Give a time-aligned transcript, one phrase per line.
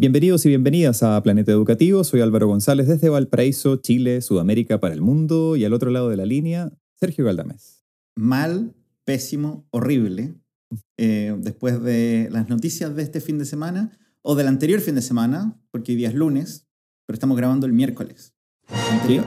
[0.00, 2.04] Bienvenidos y bienvenidas a Planeta Educativo.
[2.04, 6.16] Soy Álvaro González desde Valparaíso, Chile, Sudamérica para el mundo y al otro lado de
[6.16, 7.84] la línea, Sergio Galdamés.
[8.16, 8.74] Mal,
[9.04, 10.34] pésimo, horrible.
[10.96, 13.90] Eh, después de las noticias de este fin de semana
[14.22, 16.68] o del anterior fin de semana, porque hoy día es lunes,
[17.06, 18.34] pero estamos grabando el miércoles.
[18.68, 19.26] Anterior.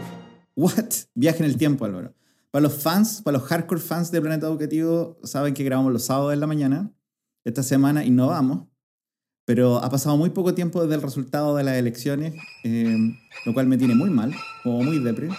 [0.56, 0.90] What?
[1.14, 2.16] Viaje en el tiempo, Álvaro.
[2.50, 6.34] Para los fans, para los hardcore fans de Planeta Educativo, saben que grabamos los sábados
[6.34, 6.94] en la mañana.
[7.44, 8.68] Esta semana innovamos
[9.46, 12.98] pero ha pasado muy poco tiempo desde el resultado de las elecciones, eh,
[13.46, 15.30] lo cual me tiene muy mal, como muy depre.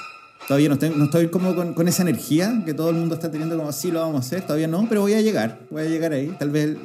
[0.47, 3.57] Todavía no estoy, no estoy como con, esa energía que todo el mundo está teniendo
[3.57, 6.13] como así lo vamos a hacer, todavía no, pero voy a llegar, voy a llegar
[6.13, 6.79] ahí, tal vez el,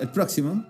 [0.00, 0.66] el próximo.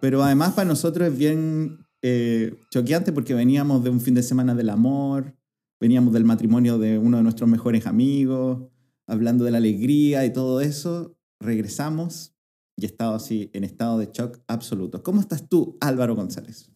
[0.00, 4.54] Pero además para nosotros es bien eh, choqueante porque veníamos de un fin de semana
[4.54, 5.34] del amor,
[5.80, 8.68] veníamos del matrimonio de uno de nuestros mejores amigos,
[9.06, 12.35] hablando de la alegría y todo eso, regresamos
[12.76, 15.02] y he estado así en estado de shock absoluto.
[15.02, 16.70] ¿Cómo estás tú, Álvaro González?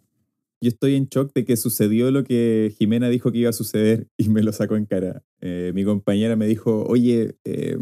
[0.62, 4.08] Yo estoy en shock de que sucedió lo que Jimena dijo que iba a suceder
[4.18, 5.22] y me lo sacó en cara.
[5.40, 7.78] Eh, mi compañera me dijo, oye, eh,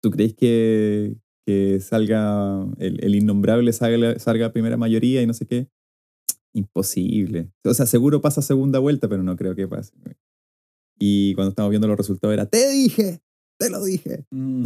[0.00, 5.34] ¿tú crees que, que salga el, el, innombrable, salga, salga a primera mayoría y no
[5.34, 5.68] sé qué?
[6.52, 7.50] Imposible.
[7.64, 9.92] O sea, seguro pasa segunda vuelta, pero no creo que pase.
[10.98, 13.22] Y cuando estamos viendo los resultados era, te dije,
[13.58, 14.24] te lo dije.
[14.30, 14.64] Mm.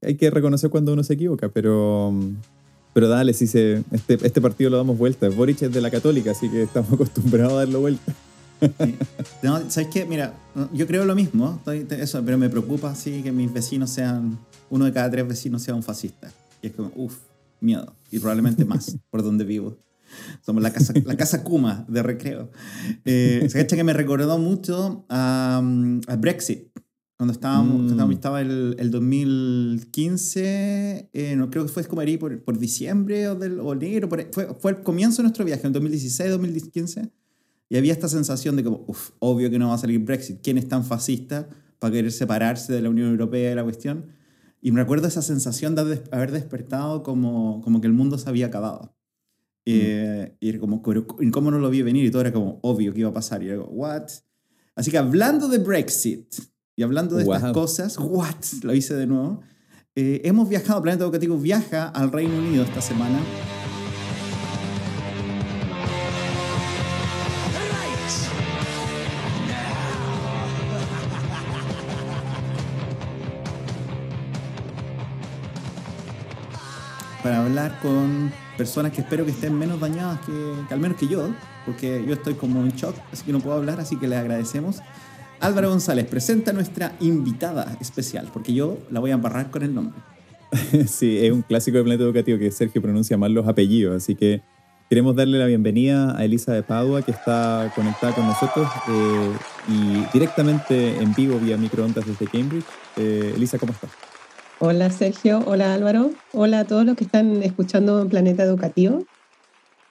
[0.00, 2.14] Sí hay que reconocer cuando uno se equivoca, pero,
[2.92, 5.28] pero dale, si se, este, este partido lo damos vuelta.
[5.28, 8.14] Boric es de la Católica, así que estamos acostumbrados a darlo vuelta.
[9.42, 10.06] No, ¿Sabes qué?
[10.06, 10.34] Mira,
[10.72, 14.38] yo creo lo mismo, eso, pero me preocupa así que mis vecinos sean,
[14.70, 16.32] uno de cada tres vecinos sea un fascista.
[16.62, 17.16] Y es como, uff,
[17.60, 17.94] miedo.
[18.10, 19.76] Y probablemente más por donde vivo.
[20.40, 22.50] Somos la casa, la casa Kuma de recreo.
[23.04, 25.60] Eh, ¿Sabes que me recordó mucho a,
[26.06, 26.68] a Brexit?
[27.16, 28.12] Cuando estábamos, mm.
[28.12, 33.34] estaba el, el 2015, eh, no, creo que fue como ahí por, por diciembre o,
[33.34, 37.10] del, o enero, fue, fue el comienzo de nuestro viaje, en 2016, 2015,
[37.70, 40.58] y había esta sensación de como, uff, obvio que no va a salir Brexit, ¿quién
[40.58, 44.04] es tan fascista para querer separarse de la Unión Europea y la cuestión?
[44.60, 48.46] Y me recuerdo esa sensación de haber despertado como, como que el mundo se había
[48.46, 48.94] acabado.
[49.64, 49.72] Mm.
[49.72, 52.04] Eh, y como, ¿cómo no lo vi venir?
[52.04, 53.42] Y todo era como obvio que iba a pasar.
[53.42, 54.08] Y era como, ¿what?
[54.74, 56.34] Así que hablando de Brexit,
[56.76, 59.40] y hablando de estas cosas, what, lo hice de nuevo.
[59.94, 63.18] Eh, hemos viajado, Planeta Educativo viaja al Reino Unido esta semana.
[77.22, 81.08] Para hablar con personas que espero que estén menos dañadas que, que al menos que
[81.08, 81.30] yo,
[81.64, 84.82] porque yo estoy como en shock, así que no puedo hablar, así que les agradecemos.
[85.40, 89.74] Álvaro González, presenta a nuestra invitada especial, porque yo la voy a embarrar con el
[89.74, 90.00] nombre.
[90.86, 94.42] sí, es un clásico de Planeta Educativo que Sergio pronuncia mal los apellidos, así que
[94.88, 99.32] queremos darle la bienvenida a Elisa de Padua, que está conectada con nosotros eh,
[99.68, 102.64] y directamente en vivo vía microondas desde Cambridge.
[102.96, 103.90] Eh, Elisa, ¿cómo estás?
[104.58, 109.04] Hola Sergio, hola Álvaro, hola a todos los que están escuchando Planeta Educativo.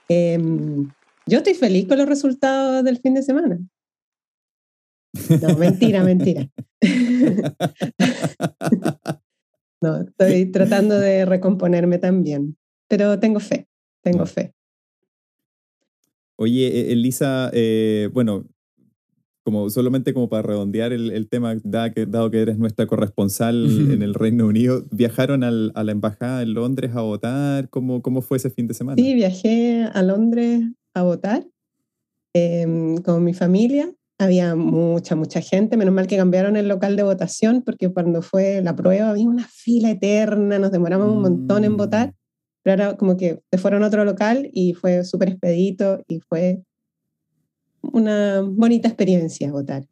[0.07, 0.89] Em,
[1.28, 3.59] yo estoy feliz con los resultados del fin de semana.
[5.42, 6.50] No, mentira, mentira.
[9.81, 13.68] no, estoy tratando de recomponerme también, pero tengo fe,
[14.03, 14.53] tengo fe.
[16.38, 18.46] Oye, e, Elisa, eh, bueno,
[19.44, 24.02] como solamente como para redondear el, tema, dado que, dado que, eres nuestra corresponsal en
[24.02, 27.70] el Reino Unido, ¿viajaron al, a la embajada en Londres a votar?
[27.70, 28.96] ¿Cómo, ¿Cómo fue ese fin de semana?
[28.96, 30.64] Sí, viajé a Londres
[30.96, 31.46] a votar
[32.34, 35.78] em, con mi familia había mucha, mucha gente.
[35.78, 39.47] Menos mal que cambiaron el local de votación porque cuando fue la prueba había una
[39.47, 42.14] fila eterna, nos demoramos un montón en votar, mm.
[42.64, 46.62] pero ahora como que se fueron a otro local y fue súper expedito y fue
[47.82, 49.85] una bonita experiencia votar.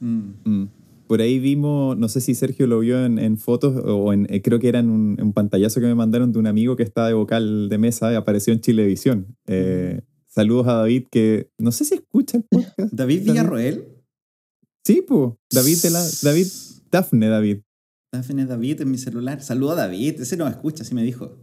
[0.00, 0.30] Mm.
[0.44, 0.70] Mm.
[1.06, 4.58] Por ahí vimos, no sé si Sergio lo vio en, fotos o en, eh, creo
[4.58, 7.70] que era en un, pantallazo que me mandaron de un amigo que estaba de vocal
[7.70, 9.26] de mesa y apareció en Chilevisión.
[9.46, 10.02] Eh,
[10.38, 12.92] Saludos a David, que no sé si escucha el podcast.
[12.92, 13.88] ¿David Villarroel?
[14.86, 15.32] Sí, pues.
[15.52, 16.08] David de la.
[16.22, 16.46] David.
[16.92, 17.58] Dafne David.
[18.14, 19.42] Dafne David en mi celular.
[19.42, 20.20] Saludo a David.
[20.20, 21.36] Ese no escucha, así me dijo.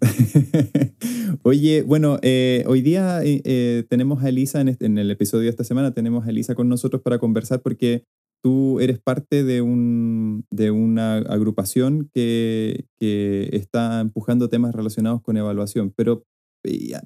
[1.42, 5.50] Oye, bueno, eh, hoy día eh, eh, tenemos a Elisa en, en, el episodio de
[5.50, 8.04] esta semana, tenemos a Elisa con nosotros para conversar porque
[8.44, 15.36] tú eres parte de, un, de una agrupación que, que está empujando temas relacionados con
[15.36, 16.22] evaluación, pero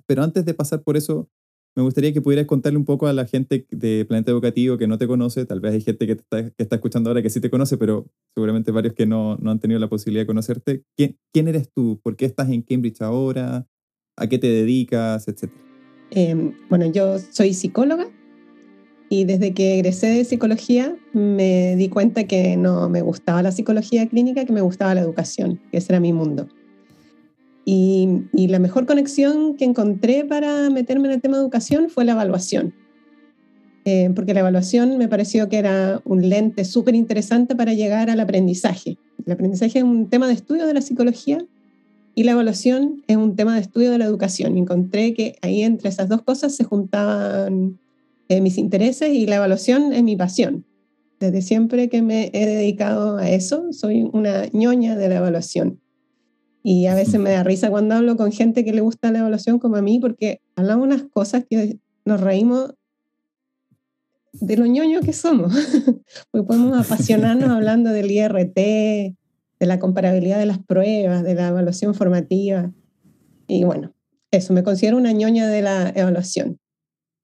[0.06, 1.28] pero antes de pasar por eso,
[1.76, 4.98] me gustaría que pudieras contarle un poco a la gente de Planeta Educativo que no
[4.98, 5.46] te conoce.
[5.46, 8.10] Tal vez hay gente que, está, que está escuchando ahora que sí te conoce, pero
[8.34, 10.82] seguramente varios que no, no han tenido la posibilidad de conocerte.
[10.96, 12.00] ¿Quién, ¿Quién, eres tú?
[12.02, 13.66] ¿Por qué estás en Cambridge ahora?
[14.20, 15.60] a qué te dedicas, etcétera.
[16.10, 18.06] Em, bueno, yo soy psicóloga
[19.08, 24.06] y desde que egresé de psicología me di cuenta que no me gustaba la psicología
[24.08, 26.48] clínica, que me gustaba la educación, que ese era mi mundo.
[27.64, 32.04] Y, y, la mejor conexión que encontré para meterme en el tema de educación fue
[32.04, 32.74] la evaluación.
[33.84, 38.20] Eh, porque la evaluación me pareció que era un lente súper interesante para llegar al
[38.20, 38.98] aprendizaje.
[39.24, 41.38] El aprendizaje es un tema de estudio de la psicología
[42.14, 44.58] y la evaluación es un tema de estudio de la educación.
[44.58, 47.78] encontré que ahí entre esas dos cosas se juntaban
[48.28, 50.66] eh, mis intereses y la evaluación es mi pasión.
[51.18, 55.80] Desde siempre que me he dedicado a eso, soy una ñoña de la evaluación.
[56.62, 59.58] Y a veces me da risa cuando hablo con gente que le gusta la evaluación
[59.58, 62.74] como a mí, porque hablamos unas cosas que nos reímos
[64.32, 65.52] de lo ñoño que somos.
[66.30, 69.16] Porque podemos apasionarnos hablando del IRT, de
[69.66, 72.72] la comparabilidad de las pruebas, de la evaluación formativa.
[73.46, 73.92] Y bueno,
[74.30, 76.58] eso, me considero una ñoña de la evaluación.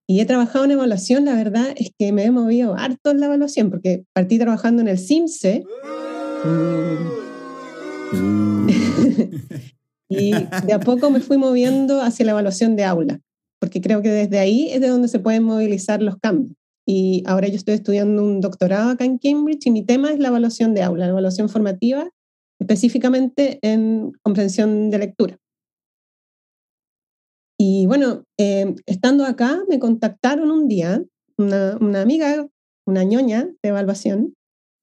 [0.09, 3.27] Y he trabajado en evaluación, la verdad es que me he movido harto en la
[3.27, 5.65] evaluación, porque partí trabajando en el CIMSE.
[10.09, 13.21] Y de a poco me fui moviendo hacia la evaluación de aula,
[13.61, 16.57] porque creo que desde ahí es de donde se pueden movilizar los cambios.
[16.89, 20.29] Y ahora yo estoy estudiando un doctorado acá en Cambridge y mi tema es la
[20.29, 22.09] evaluación de aula, la evaluación formativa,
[22.61, 25.39] específicamente en comprensión de lectura.
[27.59, 31.03] Y bueno, eh, estando acá, me contactaron un día
[31.39, 32.47] una, una amiga,
[32.87, 34.36] una ñoña de evaluación,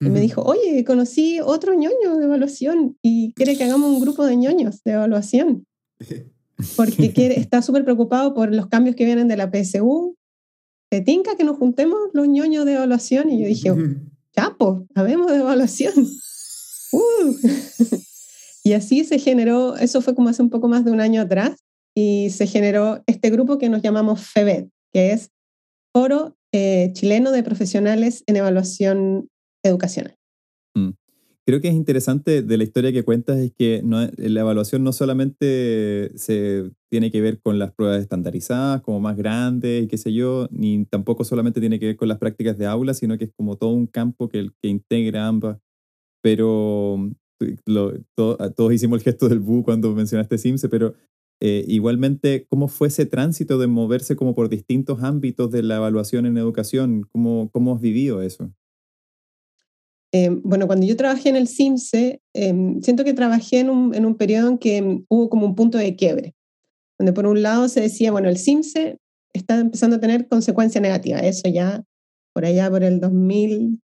[0.04, 4.24] y me dijo, oye, conocí otro ñoño de evaluación y quiere que hagamos un grupo
[4.24, 5.66] de ñoños de evaluación.
[6.76, 10.16] Porque quiere, está súper preocupado por los cambios que vienen de la PSU.
[10.90, 13.30] ¿Te tinca que nos juntemos los ñoños de evaluación?
[13.30, 13.72] Y yo dije,
[14.36, 15.94] chapo, habemos de evaluación.
[16.96, 17.36] Uh.
[18.62, 21.56] y así se generó, eso fue como hace un poco más de un año atrás,
[21.92, 25.30] y se generó este grupo que nos llamamos FEBET, que es
[25.92, 29.28] Foro eh, Chileno de Profesionales en Evaluación
[29.64, 30.16] Educacional.
[30.76, 30.90] Mm.
[31.46, 36.10] Creo que es interesante de la historia que cuentas es que la evaluación no solamente
[36.16, 40.48] se tiene que ver con las pruebas estandarizadas, como más grandes y qué sé yo,
[40.50, 43.56] ni tampoco solamente tiene que ver con las prácticas de aula, sino que es como
[43.56, 45.58] todo un campo que, que integra ambas.
[46.22, 47.10] Pero
[48.14, 50.94] todos hicimos el gesto del bu cuando mencionaste Simse, pero
[51.42, 56.24] eh, igualmente, ¿cómo fue ese tránsito de moverse como por distintos ámbitos de la evaluación
[56.24, 57.06] en educación?
[57.12, 58.50] ¿Cómo, cómo has vivido eso?
[60.16, 64.06] Eh, bueno, cuando yo trabajé en el CIMSE, em, siento que trabajé en un, en
[64.06, 66.36] un periodo en que hubo como un punto de quiebre,
[67.00, 68.98] donde por un lado se decía, bueno, el CIMSE
[69.32, 71.82] está empezando a tener consecuencias negativas, eso ya
[72.32, 73.80] por allá por el 2000,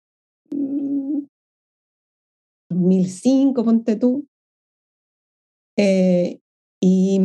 [2.72, 4.28] 2005, mm, ponte tú.
[5.78, 6.42] Eh,
[6.82, 7.22] y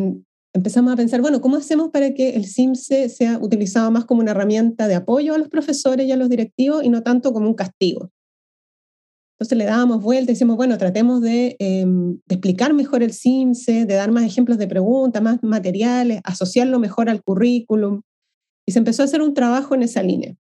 [0.54, 4.30] empezamos a pensar, bueno, ¿cómo hacemos para que el CIMSE sea utilizado más como una
[4.30, 7.54] herramienta de apoyo a los profesores y a los directivos y no tanto como un
[7.54, 8.12] castigo?
[9.42, 13.84] Entonces le dábamos vuelta y decíamos, bueno, tratemos de, em, de, explicar mejor el CIMSE,
[13.84, 18.02] de dar más ejemplos de preguntas, más materiales, asociarlo mejor al currículum.
[18.66, 20.36] Y se empezó a hacer un trabajo en esa línea.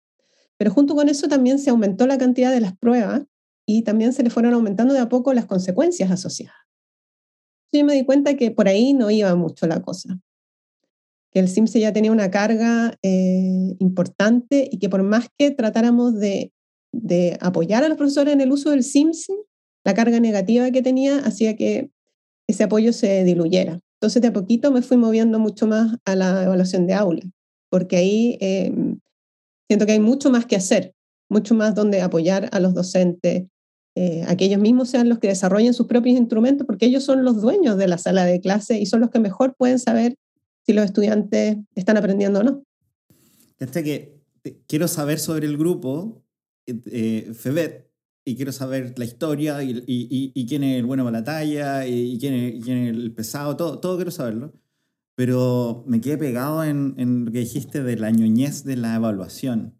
[0.58, 3.22] Pero junto con eso también se aumentó la cantidad de las pruebas
[3.66, 6.54] y también se le fueron aumentando de a poco las consecuencias asociadas
[7.78, 10.18] yo me di cuenta que por ahí no iba mucho la cosa.
[11.32, 16.18] Que el CIMSE ya tenía una carga eh, importante y que por más que tratáramos
[16.18, 16.52] de,
[16.92, 19.34] de, apoyar a los profesores en el uso del CIMSE,
[19.84, 21.90] la carga negativa que tenía hacía que
[22.46, 23.80] ese apoyo se diluyera.
[24.00, 27.22] Entonces, de a poquito me fui moviendo mucho más a la evaluación de aula,
[27.68, 28.72] porque ahí eh,
[29.68, 30.94] siento que hay mucho más que hacer,
[31.28, 33.44] mucho más donde apoyar a los docentes,
[33.96, 37.24] eh, a que ellos mismos sean los que desarrollen sus propios instrumentos, porque ellos son
[37.24, 40.16] los dueños de la sala de clase y son los que mejor pueden saber
[40.64, 42.62] si los estudiantes están aprendiendo o no.
[43.58, 44.20] Este que
[44.66, 46.22] quiero saber sobre el grupo
[46.86, 47.90] eh, FEBET
[48.24, 51.86] y quiero saber la historia y, y, y, quién es el bueno para la talla
[51.86, 54.52] y, quién, es, quién es el pesado, todo, todo quiero saberlo.
[55.14, 59.74] Pero me quedé pegado en, en lo que dijiste de la ñoñez de la evaluación.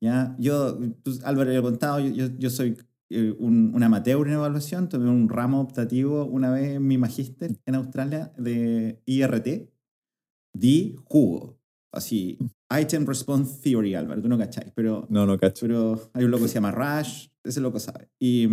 [0.00, 0.34] ¿ya?
[0.38, 2.76] Yo, pues, Álvaro, le he contado, yo, yo soy
[3.10, 7.58] eh, un, un, amateur en evaluación, tuve un ramo optativo una vez en mi magíster
[7.66, 9.68] en Australia de IRT,
[10.52, 11.58] di jugo,
[11.92, 12.38] así,
[12.70, 15.06] Item Response Theory, Álvaro, tú no cacháis, pero...
[15.10, 15.66] No, no cacho.
[15.66, 18.08] Pero hay un loco que se llama Rush, ese loco sabe.
[18.18, 18.48] ¿Y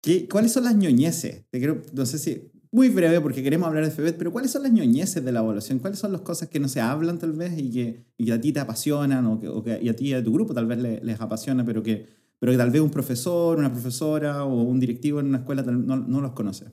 [0.00, 1.44] ¿qué, cuáles son las ñoñeces?
[1.50, 4.62] Te quiero, no sé si, muy breve porque queremos hablar de FEBET, pero ¿cuáles son
[4.62, 5.80] las ñoñeces de la evaluación?
[5.80, 8.40] ¿Cuáles son las cosas que no se hablan tal vez y que, y que a
[8.40, 10.66] ti te apasionan o que, o que, y a ti y a tu grupo tal
[10.66, 14.62] vez les, les apasiona, pero que pero que tal vez un profesor, una profesora o
[14.62, 16.72] un directivo en una escuela no, no los conoce.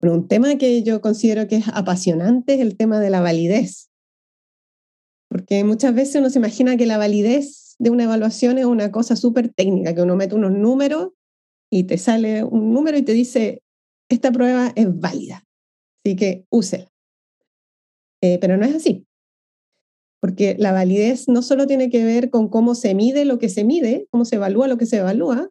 [0.00, 3.89] Bueno, un tema que yo considero que es apasionante es el tema de la validez.
[5.30, 9.14] Porque muchas veces uno se imagina que la validez de una evaluación es una cosa
[9.14, 11.10] súper técnica, que uno mete unos números
[11.70, 13.62] y te sale un número y te dice,
[14.08, 15.46] esta prueba es válida,
[16.04, 16.88] así que úsela.
[18.22, 19.06] Eh, pero no es así,
[20.20, 23.64] porque la validez no solo tiene que ver con cómo se mide lo que se
[23.64, 25.48] mide, cómo se evalúa lo que se evalúa,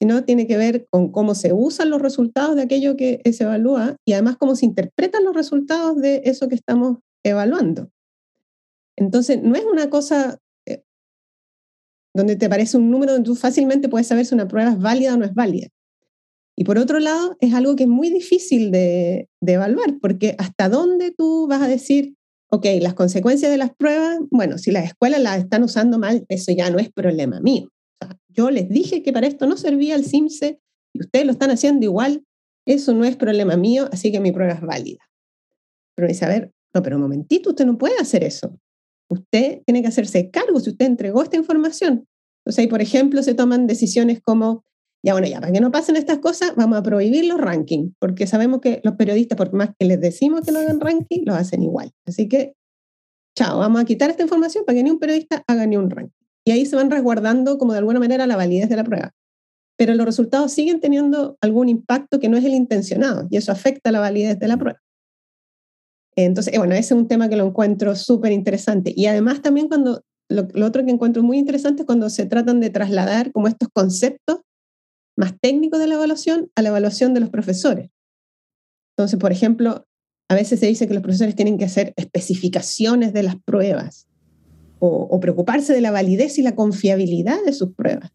[0.00, 3.96] sino tiene que ver con cómo se usan los resultados de aquello que se evalúa
[4.04, 7.90] y además cómo se interpretan los resultados de eso que estamos evaluando.
[8.98, 10.82] Entonces, no es una cosa eh,
[12.14, 15.14] donde te aparece un número donde tú fácilmente puedes saber si una prueba es válida
[15.14, 15.68] o no es válida.
[16.56, 21.12] Y por otro lado, es algo que es muy difícil de, evaluar, porque hasta dónde
[21.16, 22.16] tú vas a decir,
[22.50, 26.50] ok, las consecuencias de las pruebas, bueno, si las escuelas las están usando mal, eso
[26.50, 27.68] ya no es problema mío.
[28.28, 30.60] yo les dije que para esto no servía el CIMSE
[30.92, 32.24] y ustedes lo están haciendo igual,
[32.66, 35.08] eso no es problema mío, así que mi prueba es válida.
[35.94, 38.58] Pero dice, a ver, no, pero un momentito, usted no puede hacer eso.
[39.10, 42.06] Usted tiene que hacerse cargo si usted entregó esta información.
[42.44, 44.64] Entonces, ahí, por ejemplo, se toman decisiones como
[45.02, 48.26] ya bueno, ya, para que no pasen estas cosas, vamos a prohibir los rankings, porque
[48.26, 51.62] sabemos que los periodistas, por más que les decimos que no hagan ranking, lo hacen
[51.62, 51.92] igual.
[52.04, 52.54] Así que,
[53.36, 56.26] chao, vamos a quitar esta información para que ni un periodista haga ni un ranking.
[56.44, 59.12] Y ahí se van resguardando como de alguna manera la validez de la prueba.
[59.76, 63.92] Pero los resultados siguen teniendo algún impacto que no es el intencionado y eso afecta
[63.92, 64.80] la validez de la prueba.
[66.24, 68.92] Entonces, eh, bueno, ese es un tema que lo encuentro súper interesante.
[68.96, 72.58] Y además también cuando, lo, lo, otro que encuentro muy interesante es cuando se tratan
[72.58, 74.40] de trasladar como estos conceptos
[75.16, 77.90] más técnico de la evaluación a la evaluación de los profesores.
[78.96, 79.86] Entonces, por ejemplo,
[80.28, 84.08] a veces se dice que los profesores tienen que hacer especificaciones de las pruebas
[84.80, 88.10] o, preocuparse de la validez y la confiabilidad de sus pruebas.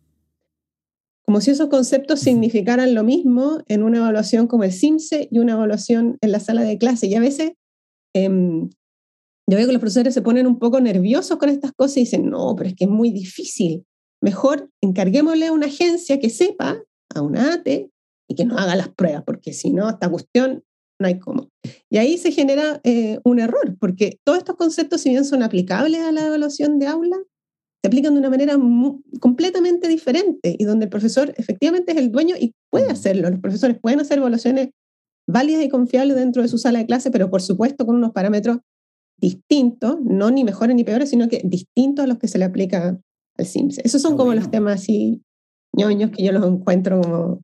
[1.26, 5.54] Como si esos conceptos significaran lo mismo en una evaluación como el CIMSE y una
[5.54, 7.08] evaluación en la sala de clase.
[7.08, 7.54] Y a veces
[8.14, 8.70] em,
[9.50, 12.30] yo veo que los profesores se ponen un poco nerviosos con estas cosas y dicen,
[12.30, 13.86] no, pero es que es muy difícil.
[14.22, 16.82] Mejor encarguémosle a una agencia que sepa
[17.14, 17.90] a una ATE
[18.30, 20.64] y que no haga las pruebas, porque si no, esta cuestión
[21.00, 21.50] no hay cómo.
[21.90, 26.02] Y ahí se genera eh, un error, porque todos estos conceptos, si bien son aplicables
[26.02, 27.18] a la evaluación de aula,
[27.84, 28.58] se aplican de una manera
[29.20, 33.30] completamente diferente y donde el profesor efectivamente es el dueño y puede hacerlo.
[33.30, 34.70] Los profesores pueden hacer evaluaciones
[35.28, 38.60] válidas y confiables dentro de su sala de clase, pero por supuesto con unos parámetros
[39.20, 43.00] distintos, no ni mejores ni peores, sino que distintos a los que se le aplica
[43.38, 43.80] al CIMS.
[43.80, 45.22] Esos son como los temas así
[45.76, 47.42] ñoños que yo los encuentro como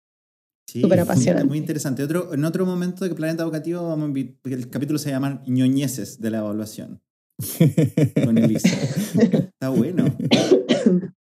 [0.70, 1.48] súper apasionantes.
[1.48, 2.04] Muy interesante.
[2.04, 6.30] Otro, en otro momento de Planeta Educativo, vamos a el capítulo se llama ñoñeces de
[6.30, 7.02] la evaluación.
[8.26, 8.68] con Elisa.
[8.68, 10.06] Está bueno.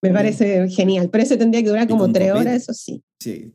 [0.02, 1.10] Me parece genial.
[1.10, 3.02] Pero ese tendría que durar como tres horas, eso sí.
[3.20, 3.54] Sí.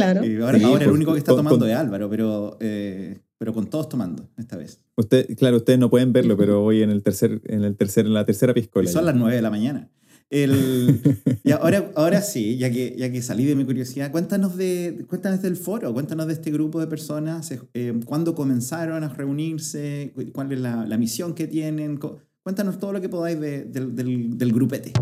[0.00, 0.46] Claro.
[0.46, 4.28] ahora, ahora el único que está tomando es Álvaro, pero, eh, pero con todos tomando
[4.38, 4.80] esta vez.
[4.96, 8.14] Usted, claro, ustedes no pueden verlo, pero voy en el tercer, en el tercer, en
[8.14, 8.88] la tercera piscola.
[8.90, 9.90] son las nueve de la mañana.
[10.30, 11.00] El,
[11.44, 15.42] y ahora, ahora sí, ya que, ya que salí de mi curiosidad, cuéntanos, de, cuéntanos
[15.42, 20.60] del foro, cuéntanos de este grupo de personas, eh, cuándo comenzaron a reunirse, cuál es
[20.60, 21.98] la, la, misión que tienen,
[22.42, 24.92] cuéntanos todo lo que podáis de, del, del grupete.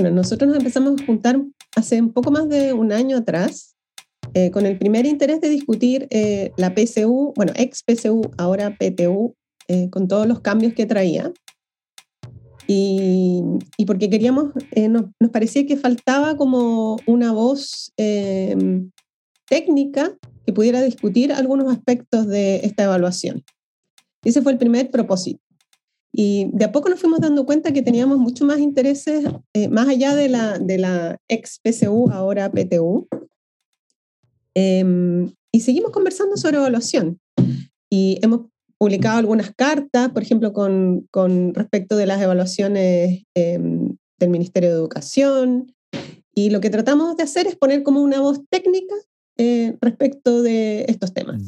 [0.00, 1.42] Bueno, nosotros nos empezamos a juntar
[1.74, 3.74] hace un poco más de un año atrás
[4.32, 9.34] eh, con el primer interés de discutir eh, la PCU, bueno, ex PCU, ahora PTU,
[9.66, 11.32] eh, con todos los cambios que traía.
[12.68, 13.42] Y,
[13.88, 14.52] porque queríamos,
[14.88, 18.92] nos, nos, parecía que faltaba como una voz em,
[19.48, 23.42] técnica que pudiera discutir algunos aspectos de esta evaluación.
[24.22, 25.47] Ese fue el primer propósito.
[26.12, 29.24] Y de a poco nos fuimos dando cuenta que teníamos mucho más intereses,
[29.70, 33.06] más allá de la, de la ex PCU, ahora PTU,
[34.60, 37.20] Em, y seguimos conversando sobre evaluación.
[37.88, 38.46] Y hemos
[38.76, 44.74] publicado algunas cartas, por ejemplo, con, con respecto de las evaluaciones em, del Ministerio de
[44.74, 45.72] Educación.
[46.34, 48.94] Y lo que tratamos de hacer es poner como una voz técnica
[49.36, 51.40] eh, respecto de estos temas.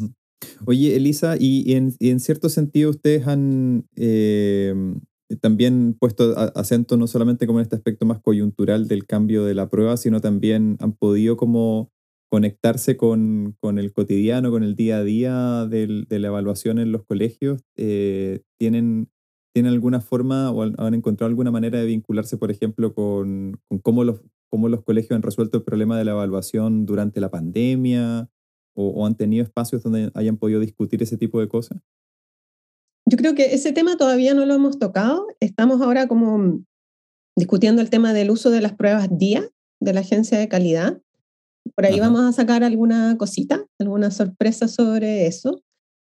[0.66, 4.74] Oye, Elisa, y, en, y, en, cierto sentido ustedes han eh,
[5.40, 9.68] también puesto acento no solamente como en este aspecto más coyuntural del cambio de la
[9.68, 11.92] prueba, sino también han podido como
[12.30, 16.92] conectarse con, con, el cotidiano, con el día a día del, de la evaluación en
[16.92, 19.10] los colegios, eh, ¿tienen,
[19.52, 24.04] ¿tienen alguna forma o han encontrado alguna manera de vincularse, por ejemplo, con, con cómo,
[24.04, 28.30] los, cómo los colegios han resuelto el problema de la evaluación durante la pandemia
[28.74, 31.80] o, o han tenido espacios donde hayan podido discutir ese tipo de cosas?
[33.06, 35.26] Yo creo que ese tema todavía no lo hemos tocado.
[35.40, 36.62] Estamos ahora como
[37.36, 39.48] discutiendo el tema del uso de las pruebas DIA
[39.80, 41.00] de la agencia de calidad.
[41.74, 45.62] Por ahí vamos a sacar alguna cosita, alguna sorpresa sobre eso.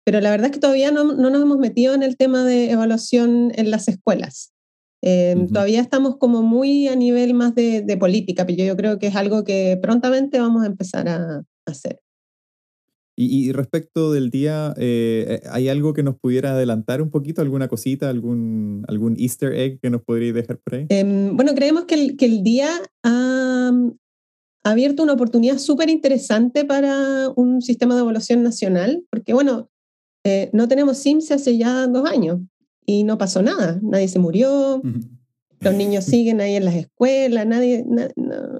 [0.05, 2.71] Pero la verdad es que todavía no, no nos hemos metido en el tema de
[2.71, 4.53] evaluación en las escuelas.
[5.01, 9.07] Em, todavía estamos como muy a nivel más de, de, política, pero yo creo que
[9.07, 11.99] es algo que prontamente vamos a empezar a, hacer.
[13.17, 17.41] Y, respecto del día, eh, ¿hay algo que nos pudiera adelantar un poquito?
[17.41, 20.85] ¿Alguna cosita, algún, algún easter egg que nos podría dejar por ahí?
[20.89, 22.69] Em, bueno, creemos que el, que el día
[23.03, 23.71] ha,
[24.65, 29.69] abierto una oportunidad súper interesante para un sistema de evaluación nacional, porque bueno,
[30.25, 32.39] eh, no tenemos SIMS hace ya dos años
[32.85, 34.81] y no pasó nada, nadie se murió,
[35.61, 37.85] los niños siguen ahí en las escuelas, nadie,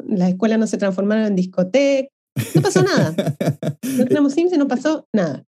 [0.08, 2.14] las escuelas no se transformaron en discotecas,
[2.54, 3.15] no pasó nada.
[3.98, 5.46] No tenemos SIMS y no pasó nada.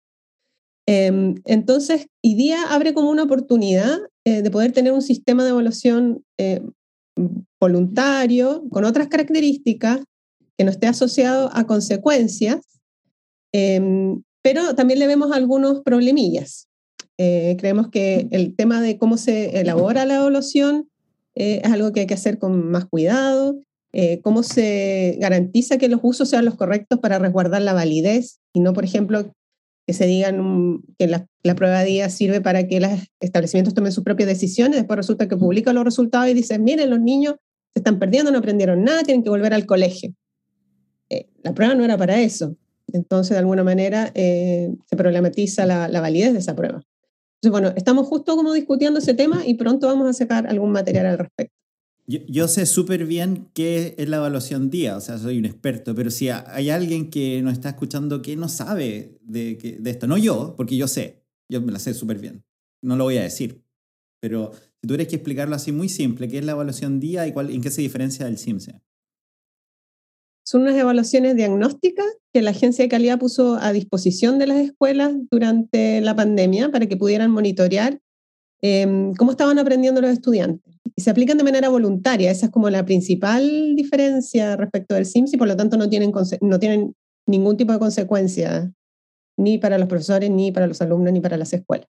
[0.86, 6.24] Em, entonces, IDEA abre como una oportunidad eh, de poder tener un sistema de evaluación
[6.38, 6.60] eh,
[7.60, 10.00] voluntario con otras características
[10.58, 12.60] que no esté asociado a consecuencias,
[13.52, 16.68] em, pero también le vemos algunos problemillas.
[17.18, 20.88] Eh, creemos que el tema de cómo se elabora la evaluación
[21.34, 23.62] es algo que hay que hacer con más cuidado,
[23.92, 28.60] eh, cómo se garantiza que los usos sean los correctos para resguardar la validez y
[28.60, 29.30] no, por ejemplo,
[29.86, 34.04] que se digan que la, la, prueba día sirve para que los establecimientos tomen sus
[34.04, 37.34] propias decisiones, después resulta que publican los resultados y dicen, miren, los niños
[37.74, 40.14] se están perdiendo, no aprendieron nada, tienen que volver al colegio.
[41.42, 42.56] la prueba no era para eso.
[42.92, 46.82] Entonces, de alguna manera, se problematiza la, la validez de esa prueba.
[47.42, 51.06] Entonces, bueno, estamos justo como discutiendo ese tema y pronto vamos a sacar algún material
[51.06, 51.61] al respecto.
[52.06, 56.10] Yo, sé súper bien qué es la evaluación día, o sea, soy un experto, pero
[56.10, 60.54] si hay alguien que nos está escuchando que no sabe de, de esto, no yo,
[60.56, 62.44] porque yo sé, yo me la sé súper bien,
[62.82, 63.62] no lo voy a decir,
[64.20, 67.50] pero si tuvieras que explicarlo así muy simple, ¿qué es la evaluación día y cuál,
[67.50, 68.80] en qué se diferencia del CIMSE?
[70.44, 75.12] Son unas evaluaciones diagnósticas que la agencia de calidad puso a disposición de las escuelas
[75.30, 78.00] durante la pandemia para que pudieran monitorear
[78.62, 80.74] em, cómo estaban aprendiendo los estudiantes.
[80.94, 85.34] Y se aplican de manera voluntaria, esa es como la principal diferencia respecto del SIMS
[85.34, 86.94] y por lo tanto no tienen, no tienen
[87.26, 88.72] ningún tipo de consecuencia
[89.36, 91.88] ni para los profesores, ni para los alumnos, ni para las escuelas.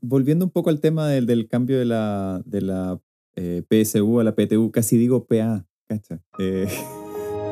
[0.00, 3.00] volviendo un poco al tema del, del cambio de la, de la
[3.36, 6.22] eh, PSU a la PTU, casi digo PA, ¿cacha?
[6.38, 6.66] Eh,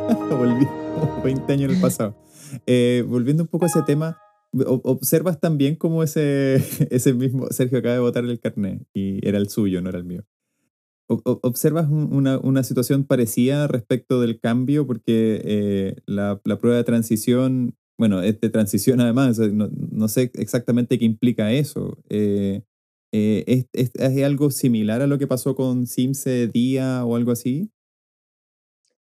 [0.30, 0.66] volví
[1.24, 2.16] 20 años en el pasado.
[2.66, 4.18] Eh, volviendo un poco a ese tema,
[4.52, 6.56] observas también como ese,
[6.90, 10.04] ese mismo, Sergio acaba de votar el carnet y era el suyo, no era el
[10.04, 10.24] mío.
[11.08, 14.86] ¿Observas una, una situación parecida respecto del cambio?
[14.86, 20.98] Porque la, la, prueba de transición, bueno, es de transición además, no, no sé exactamente
[20.98, 21.98] qué implica eso.
[23.14, 27.70] Eh, ¿es, algo similar a lo que pasó con Simse Día o algo así?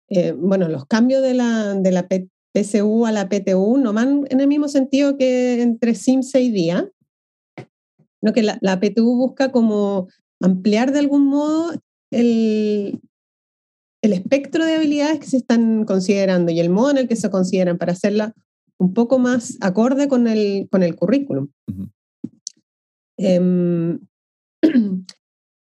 [0.09, 2.07] Eh, bueno, los cambios de la, de la
[2.53, 6.89] PSU a la PTU no van en el mismo sentido que entre Simse y Día,
[8.21, 10.07] no que la, la PTU busca como
[10.41, 11.73] ampliar de algún modo
[12.11, 13.01] el,
[14.03, 17.29] el espectro de habilidades que se están considerando y el modo en el que se
[17.29, 18.33] consideran para hacerla
[18.77, 21.47] un poco más acorde con el, con el currículum.
[23.17, 23.99] Em,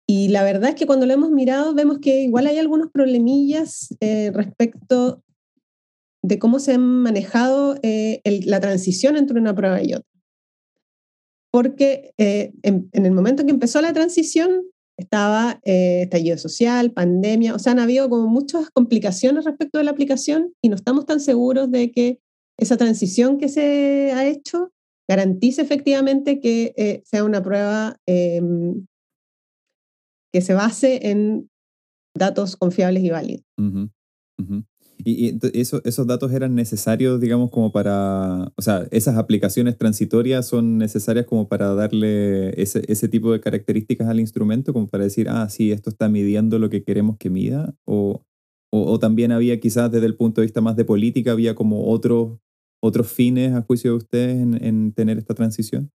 [0.06, 3.94] y la verdad es que cuando lo hemos mirado vemos que igual hay algunos problemillas
[4.00, 5.22] eh, respecto
[6.22, 10.08] de cómo se ha manejado eh, la transición entre una prueba y otra.
[11.52, 14.62] Porque eh, en, el momento en que empezó la transición
[14.96, 20.52] estaba estallido social, pandemia, o sea, han habido como muchas complicaciones respecto de la aplicación
[20.62, 22.20] y no estamos tan seguros de que
[22.58, 24.72] esa transición que se ha hecho
[25.08, 28.86] garantice efectivamente que eh, sea una prueba em,
[30.32, 31.50] que se base en
[32.16, 33.44] datos confiables y válidos.
[35.04, 41.26] ¿Y, esos datos eran necesarios, digamos, como para, o sea, esas aplicaciones transitorias son necesarias
[41.26, 45.72] como para darle ese, ese tipo de características al instrumento, como para decir, ah, sí,
[45.72, 47.74] esto está midiendo lo que queremos que mida?
[47.84, 48.22] ¿O,
[48.72, 51.90] o, o también había quizás desde el punto de vista más de política, había como
[51.90, 52.38] otros
[52.80, 55.90] otros fines, a juicio de ustedes, en, tener esta transición?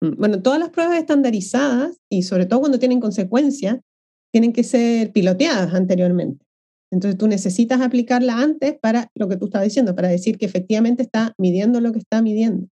[0.00, 3.80] Mm, bueno, todas las pruebas estandarizadas y sobre todo cuando tienen consecuencias,
[4.32, 6.44] tienen que ser piloteadas anteriormente.
[6.92, 11.02] Entonces tú necesitas aplicarla antes para lo que tú estabas diciendo, para decir que efectivamente
[11.02, 12.68] está midiendo lo que está midiendo.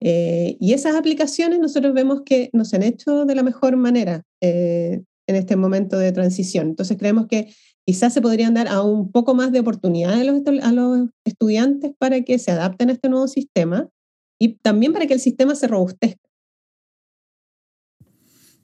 [0.00, 4.22] Eh, y esas aplicaciones nosotros vemos que no se han hecho de la mejor manera
[4.40, 6.68] eh, en este momento de transición.
[6.68, 7.52] Entonces creemos que
[7.84, 10.20] quizás se podrían dar a un poco más de oportunidades
[10.62, 13.88] a los, estudiantes para que se adapten a este nuevo sistema
[14.38, 16.20] y también para que el sistema se robustezca.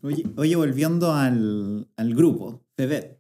[0.03, 3.20] Oye, volviendo al, al, grupo, FEBET.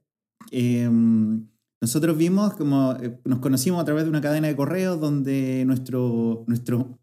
[0.50, 1.46] Em,
[1.80, 6.44] nosotros vimos como eh, nos conocimos a través de una cadena de correos donde nuestro,
[6.46, 6.98] nuestro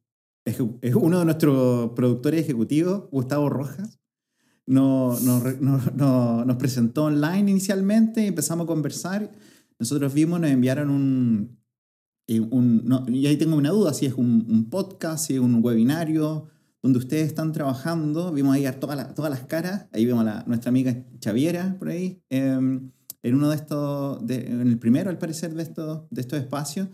[0.46, 4.00] es uno de nuestros productores ejecutivos, Gustavo Rojas,
[4.66, 9.32] nos, nos, presentó online inicialmente empezamos a conversar.
[9.80, 11.58] Nosotros vimos, nos enviaron un...
[12.30, 16.48] Eh, un y ahí tengo una duda, si es un, podcast, si es un webinario,
[16.82, 18.34] donde ustedes están trabajando.
[18.34, 19.88] Vimos ahí todas, todas las caras.
[19.94, 22.22] Ahí vemos a nuestra amiga Xaviera por ahí.
[22.30, 22.92] Em,
[23.24, 26.88] en uno de estos, en el primero al parecer de estos, de estos espacios.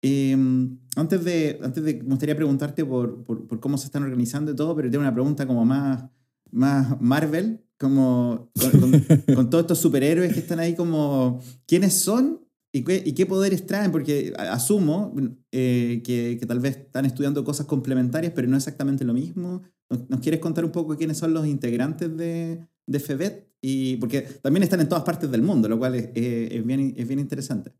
[0.00, 4.56] Em, antes, de, antes de, me gustaría preguntarte por, por, cómo se están organizando y
[4.56, 6.04] todo, pero tengo una pregunta como más,
[6.50, 8.50] más Marvel, como
[9.34, 13.66] con, todos estos superhéroes que están ahí como, ¿quiénes son y qué, y qué poderes
[13.66, 13.90] traen?
[13.90, 15.14] Porque asumo
[15.50, 19.62] eh, que, que, tal vez están estudiando cosas complementarias, pero no exactamente lo mismo.
[20.08, 23.47] ¿Nos, quieres contar un poco quiénes son los integrantes de, de FEBET?
[23.60, 27.08] Y, porque también están en todas partes del mundo, lo cual es, es, bien, es
[27.08, 27.72] bien interesante.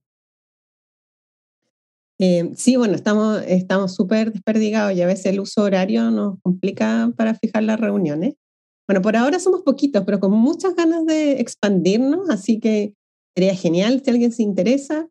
[2.20, 7.12] Eh, sí, bueno, estamos estamos súper desperdigados y a veces el uso horario nos complica
[7.16, 8.34] para fijar las reuniones.
[8.88, 12.94] Bueno, por ahora somos poquitos, pero con muchas ganas de expandirnos, así que
[13.36, 15.08] sería genial si alguien se interesa,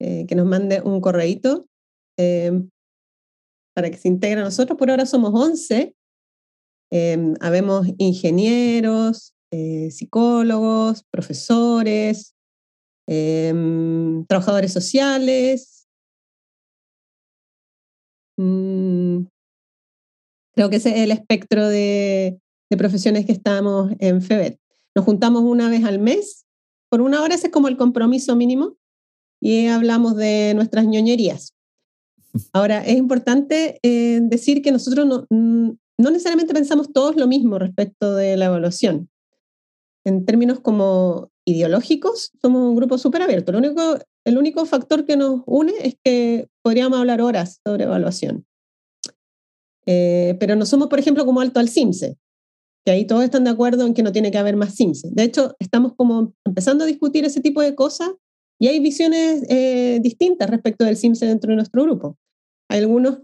[0.00, 1.66] eh, que nos mande un correíto
[2.18, 2.52] eh,
[3.74, 4.76] para que se integre a nosotros.
[4.76, 5.94] Por ahora somos 11.
[7.40, 9.33] habemos ingenieros,
[9.90, 12.34] psicólogos, profesores,
[13.06, 15.74] trabajadores sociales,
[18.36, 19.26] Mm,
[20.54, 22.40] creo que ese es el espectro de,
[22.76, 24.58] profesiones que estamos en FEBET.
[24.96, 26.44] Nos juntamos una vez al mes,
[26.90, 28.76] por una hora ese es como el compromiso mínimo,
[29.40, 31.54] y hablamos de nuestras ñoñerías.
[32.52, 37.60] Ahora, es importante eh, decir que nosotros no, mm, no necesariamente pensamos todos lo mismo
[37.60, 39.08] respecto de la evaluación.
[40.04, 43.52] En términos como ideológicos, somos un grupo súper abierto.
[43.52, 48.46] Lo único, el único factor que nos une es que podríamos hablar horas sobre evaluación.
[49.86, 52.16] Eh, pero no somos, por ejemplo, como Alto al CIMSE,
[52.84, 55.10] que ahí todos están de acuerdo en que no tiene que haber más CIMSE.
[55.12, 58.10] De hecho, estamos como empezando a discutir ese tipo de cosas
[58.58, 62.18] y hay visiones eh, distintas respecto del CIMSE dentro de nuestro grupo.
[62.70, 63.18] Hay algunos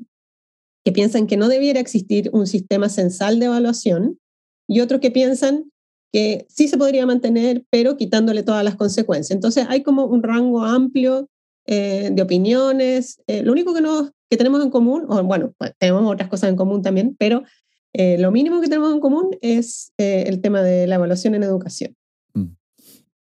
[0.84, 4.18] que piensan que no debiera existir un sistema censal de evaluación
[4.68, 5.69] y otros que piensan
[6.12, 9.34] que sí se podría mantener, pero quitándole todas las consecuencias.
[9.34, 11.28] Entonces hay como un rango amplio
[11.66, 13.22] eh, de opiniones.
[13.26, 16.50] Eh, lo único que, nos, que tenemos en común, o bueno, pues, tenemos otras cosas
[16.50, 17.44] en común también, pero
[17.92, 21.94] eh, lo mínimo que tenemos en común es el tema de la evaluación en educación.
[22.34, 22.46] Mm.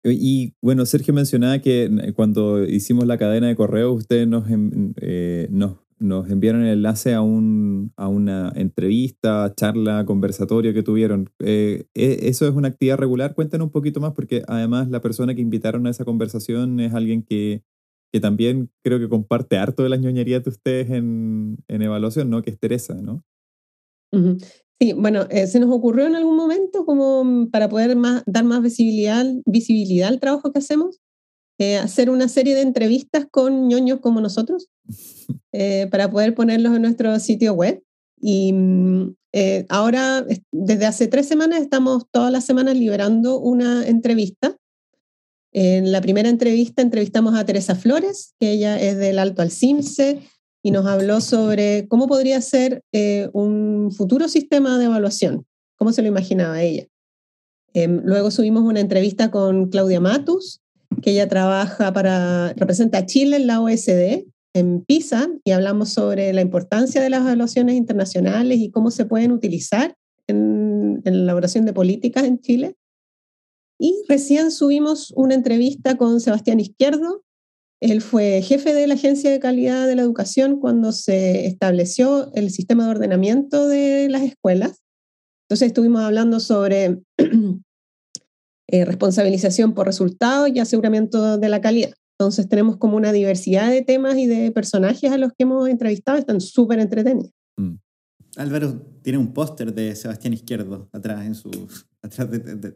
[0.03, 6.29] Y bueno, Sergio mencionaba que cuando hicimos la cadena de correos, ustedes nos, nos nos
[6.29, 11.29] enviaron el enlace a, un, a una entrevista, charla, conversatorio que tuvieron.
[11.39, 13.35] Eh, e, ¿Eso es una actividad regular?
[13.35, 17.21] Cuéntanos un poquito más, porque además la persona que invitaron a esa conversación es alguien
[17.21, 17.63] que,
[18.13, 22.41] que también creo que comparte harto de las ñoñerías de ustedes en, en evaluación, ¿no?
[22.41, 23.23] Que es Teresa, ¿no?
[24.79, 28.61] Sí, bueno, eh, se nos ocurrió en algún momento como para poder más, dar más
[28.63, 31.01] visibilidad, visibilidad al trabajo que hacemos,
[31.59, 34.69] eh, hacer una serie de entrevistas con ñoños como nosotros
[35.51, 37.81] eh, para poder ponerlos en nuestro sitio web.
[38.19, 44.55] Y mm, eh, ahora, desde hace tres semanas, estamos todas las semanas liberando una entrevista.
[45.51, 50.21] En la primera entrevista entrevistamos a Teresa Flores, que ella es del Alto Alcimce,
[50.61, 52.83] y nos habló sobre cómo podría ser
[53.33, 55.45] un futuro sistema de evaluación,
[55.77, 56.87] cómo se lo imaginaba ella.
[57.73, 60.61] Em, luego subimos una entrevista con Claudia Matus,
[61.01, 66.33] que ella trabaja para, representa a Chile en la OSD, en PISA, y hablamos sobre
[66.33, 69.95] la importancia de las evaluaciones internacionales y cómo se pueden utilizar
[70.27, 72.75] en, la elaboración de políticas en Chile.
[73.79, 77.23] Y recién subimos una entrevista con Sebastián Izquierdo.
[77.81, 82.51] Él fue jefe de la Agencia de Calidad de la Educación cuando se estableció el
[82.51, 84.81] sistema de ordenamiento de las escuelas.
[85.47, 86.99] Entonces estuvimos hablando sobre
[88.71, 91.91] Eh, responsabilización por resultados y aseguramiento de la calidad.
[92.19, 96.17] Entonces tenemos como una diversidad de temas y de personajes a los que hemos entrevistado,
[96.17, 97.31] están súper entretenidos.
[97.55, 97.75] Mm.
[98.35, 101.49] Álvaro tiene un póster de Sebastián Izquierdo atrás, en su,
[102.01, 102.75] atrás de,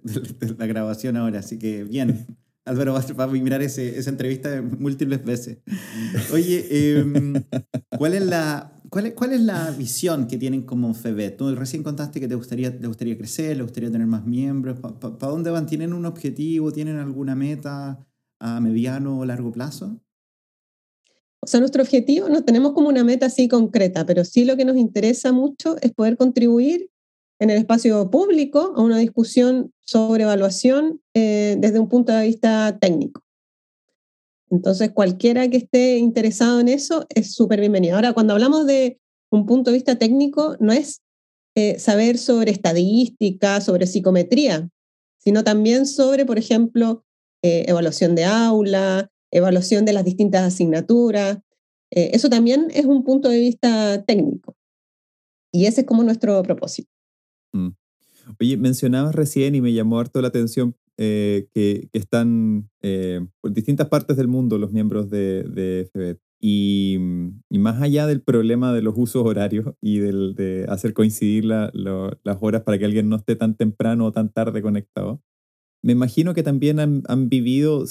[0.57, 2.25] la grabación ahora, así que bien.
[2.65, 5.57] Álvaro va, a mirar ese, esa entrevista múltiples veces.
[6.31, 7.33] Oye, em,
[7.97, 11.35] ¿cuál es la, ¿Cuál es, ¿Cuál es, la visión que tienen como FEBET?
[11.35, 14.79] Tú recién contaste que te gustaría, te gustaría crecer, le gustaría tener más miembros.
[14.79, 15.65] ¿Para dónde van?
[15.65, 16.71] ¿Tienen un objetivo?
[16.71, 18.07] ¿Tienen alguna meta
[18.43, 19.99] a mediano o largo plazo?
[21.39, 24.65] O sea, nuestro objetivo no tenemos como una meta así concreta, pero sí lo que
[24.65, 26.89] nos interesa mucho es poder contribuir
[27.39, 32.77] en el espacio público a una discusión sobre evaluación eh, desde un punto de vista
[32.79, 33.23] técnico.
[34.49, 37.95] Entonces, cualquiera que esté interesado en eso es súper bienvenido.
[37.95, 38.99] Ahora, cuando hablamos de
[39.31, 41.01] un punto de vista técnico, no es
[41.55, 44.69] eh, saber sobre estadística, sobre psicometría,
[45.17, 47.03] sino también sobre, por ejemplo,
[47.43, 51.37] eh, evaluación de aula, evaluación de las distintas asignaturas.
[51.91, 54.55] Eh, eso también es un punto de vista técnico.
[55.51, 56.89] Y ese es como nuestro propósito.
[57.53, 57.69] Mm.
[58.39, 62.69] Oye, mencionabas recién y me llamó harto la atención que, que, están
[63.41, 66.19] por distintas partes del mundo los miembros de, de FEBET.
[66.45, 66.97] Y,
[67.51, 72.63] más allá del problema de los usos horarios y del, de hacer coincidir las horas
[72.63, 75.21] para que alguien no esté tan temprano o tan tarde conectado,
[75.83, 77.85] me imagino que también han, han vivido,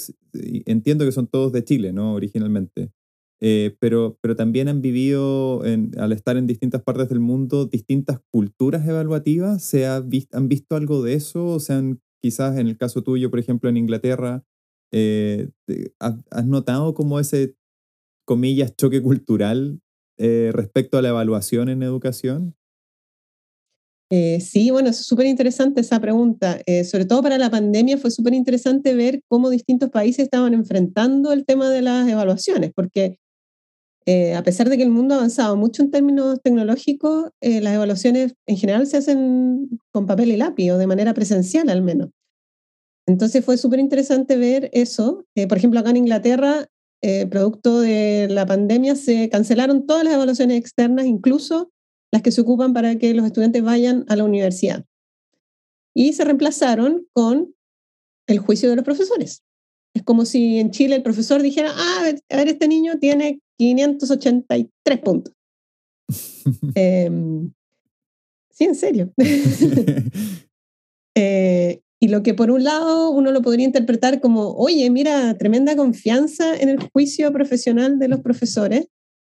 [0.65, 2.13] entiendo que son todos de Chile, ¿no?
[2.15, 2.91] Originalmente,
[3.39, 5.61] eh, pero, pero también han vivido,
[5.97, 9.63] al estar en distintas partes del mundo, distintas culturas evaluativas.
[9.63, 11.45] ¿Se ha ¿Han visto algo de eso?
[11.47, 11.83] O sea,
[12.21, 14.43] quizás en el caso tuyo, por ejemplo, en Inglaterra,
[14.91, 15.49] eh,
[15.99, 17.55] ¿has notado como ese
[18.25, 19.81] comillas, choque cultural
[20.17, 22.55] eh, respecto a la evaluación en educación?
[24.15, 26.59] Eh, sí, bueno, es súper interesante esa pregunta.
[26.67, 31.31] Eh, sobre todo para la pandemia fue súper interesante ver cómo distintos países estaban enfrentando
[31.31, 33.17] el tema de las evaluaciones, porque
[34.35, 38.57] a pesar de que el mundo ha avanzado mucho en términos tecnológicos, las evaluaciones en
[38.57, 42.09] general se hacen con papel y lápiz o de manera presencial al menos.
[43.07, 45.25] Entonces fue súper interesante ver eso.
[45.47, 46.67] por ejemplo, acá en Inglaterra
[47.05, 51.69] eh, producto de la pandemia, se cancelaron todas las evaluaciones externas, incluso
[52.13, 54.85] las que se ocupan para que los estudiantes vayan a la universidad.
[55.95, 57.55] Y se reemplazaron con
[58.27, 59.41] el juicio de los profesores.
[59.95, 64.99] Es como si en Chile el profesor dijera, ah, a ver, este niño tiene 583
[64.99, 65.33] puntos.
[66.75, 67.51] Em,
[68.51, 69.11] sí, en serio.
[71.15, 75.75] eh, y lo que por un lado uno lo podría interpretar como, oye, mira, tremenda
[75.75, 78.87] confianza en el juicio profesional de los profesores,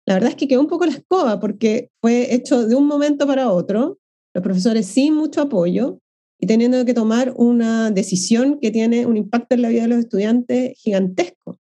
[0.08, 3.26] la verdad es que quedó un poco la escoba porque fue hecho de un momento
[3.26, 3.98] para otro,
[4.32, 5.98] los profesores sin mucho apoyo
[6.40, 9.98] y teniendo que tomar una decisión que tiene un impacto en la vida de los
[9.98, 11.58] estudiantes gigantesco.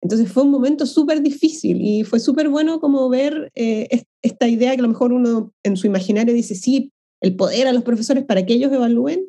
[0.00, 4.72] Entonces fue un momento súper difícil y fue súper bueno como ver eh, esta idea
[4.72, 8.24] que a lo mejor uno en su imaginario dice, sí, el poder a los profesores
[8.24, 9.26] para que ellos evalúen,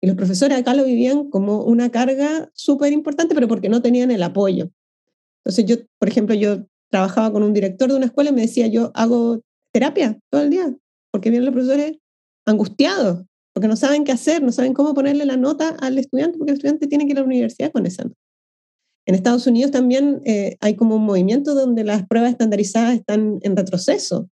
[0.00, 4.10] y los profesores acá lo vivían como una carga súper importante, pero porque no tenían
[4.10, 4.70] el apoyo.
[5.44, 8.66] Entonces yo, por ejemplo, yo trabajaba con un director de una escuela y me decía,
[8.66, 9.40] yo hago
[9.72, 10.74] terapia todo el día,
[11.10, 11.98] porque vienen los profesores
[12.46, 16.52] angustiados, porque no saben qué hacer, no saben cómo ponerle la nota al estudiante, porque
[16.52, 18.16] el estudiante tiene que ir a la universidad con esa nota.
[19.06, 23.56] En Estados Unidos también eh, hay como un movimiento donde las pruebas estandarizadas están en
[23.56, 24.28] retroceso.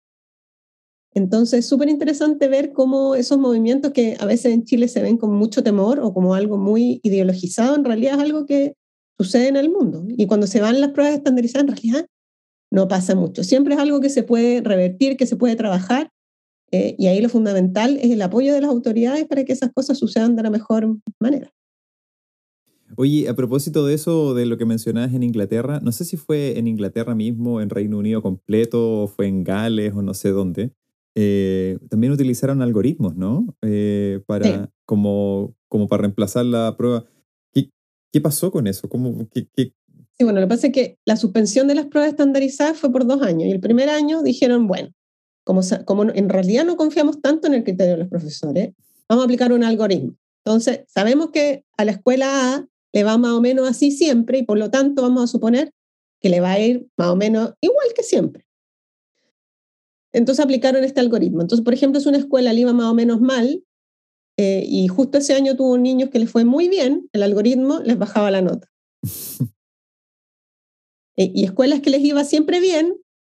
[1.14, 5.16] Entonces, es súper interesante ver cómo esos movimientos que a veces en Chile se ven
[5.16, 8.74] con mucho temor o como algo muy ideologizado, en realidad es algo que
[9.16, 10.04] sucede en el mundo.
[10.08, 12.06] Y cuando se van las pruebas estandarizadas, en realidad
[12.74, 13.44] no pasa mucho.
[13.44, 16.10] Siempre es algo que se puede revertir, que se puede trabajar.
[16.72, 19.96] Eh, y ahí lo fundamental es el apoyo de las autoridades para que esas cosas
[19.96, 21.52] sucedan de la mejor manera.
[22.96, 26.58] Oye, a propósito de eso, de lo que mencionabas en Inglaterra, no sé si fue
[26.58, 30.72] en Inglaterra mismo, en Reino Unido completo, o fue en Gales o no sé dónde,
[31.14, 33.46] eh, también utilizaron algoritmos, ¿no?
[33.62, 37.04] Eh, para, como, como para reemplazar la prueba.
[37.52, 37.70] ¿Qué,
[38.12, 38.88] qué pasó con eso?
[38.88, 39.48] ¿Cómo, qué,
[40.16, 43.06] Sí, bueno, lo que pasa es que la suspensión de las pruebas estandarizadas fue por
[43.06, 44.92] dos años y el primer año dijeron, bueno,
[45.44, 48.72] como, como en realidad no confiamos tanto en el criterio de los profesores,
[49.08, 50.14] vamos a aplicar un algoritmo.
[50.44, 54.42] Entonces, sabemos que a la escuela A le va más o menos así siempre y
[54.44, 55.72] por lo tanto vamos a suponer
[56.20, 58.46] que le va a ir más o menos igual que siempre.
[60.12, 61.40] Entonces aplicaron este algoritmo.
[61.40, 63.64] Entonces, por ejemplo, es una escuela, le iba más o menos mal,
[64.36, 67.98] eh, y justo ese año tuvo niños que les fue muy bien, el algoritmo les
[67.98, 68.68] bajaba la nota.
[71.16, 72.96] y, escuelas que les iba siempre bien,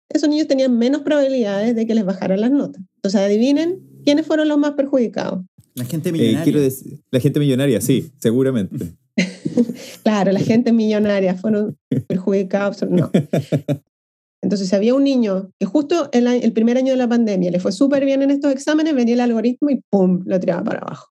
[0.08, 2.82] esos niños tenían menos probabilidades de que les bajaran las notas.
[2.96, 5.44] Entonces, adivinen quiénes fueron los más perjudicados.
[5.74, 6.70] La gente eh, millonaria.
[7.10, 8.94] la gente millonaria, sí, seguramente.
[10.02, 12.82] claro, la gente millonaria fueron perjudicados.
[12.88, 13.10] No.
[14.42, 17.58] Entonces, si había un niño que justo el, el primer año de la pandemia le
[17.58, 20.22] fue súper bien en estos exámenes, venía el algoritmo y ¡pum!
[20.24, 21.08] lo tiraba para abajo.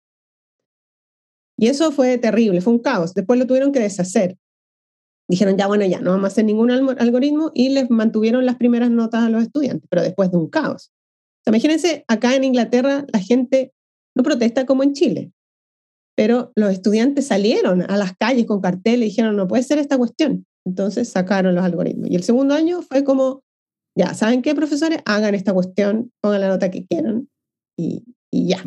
[1.57, 3.13] Y eso fue terrible, fue un caos.
[3.13, 4.37] Después lo tuvieron que deshacer.
[5.27, 8.91] Dijeron, ya, bueno, ya, no vamos a hacer ningún algoritmo y les mantuvieron las primeras
[8.91, 10.91] notas a los estudiantes, pero después de un caos.
[11.47, 13.73] imagínense, acá en Inglaterra la gente
[14.15, 15.31] no protesta como en Chile,
[16.15, 19.97] pero los estudiantes salieron a las calles con carteles y dijeron, no puede ser esta
[19.97, 20.45] cuestión.
[20.65, 22.09] Entonces sacaron los algoritmos.
[22.09, 23.43] Y el segundo año fue como,
[23.97, 24.99] ya, ¿saben qué, profesores?
[25.05, 27.29] Hagan esta cuestión, pongan la nota que quieran
[27.77, 28.63] y, y ya.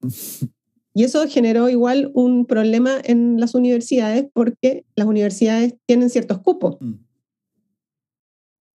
[0.94, 6.76] Y eso generó igual un problema en las universidades porque las universidades tienen ciertos cupos.
[6.80, 6.94] Mm.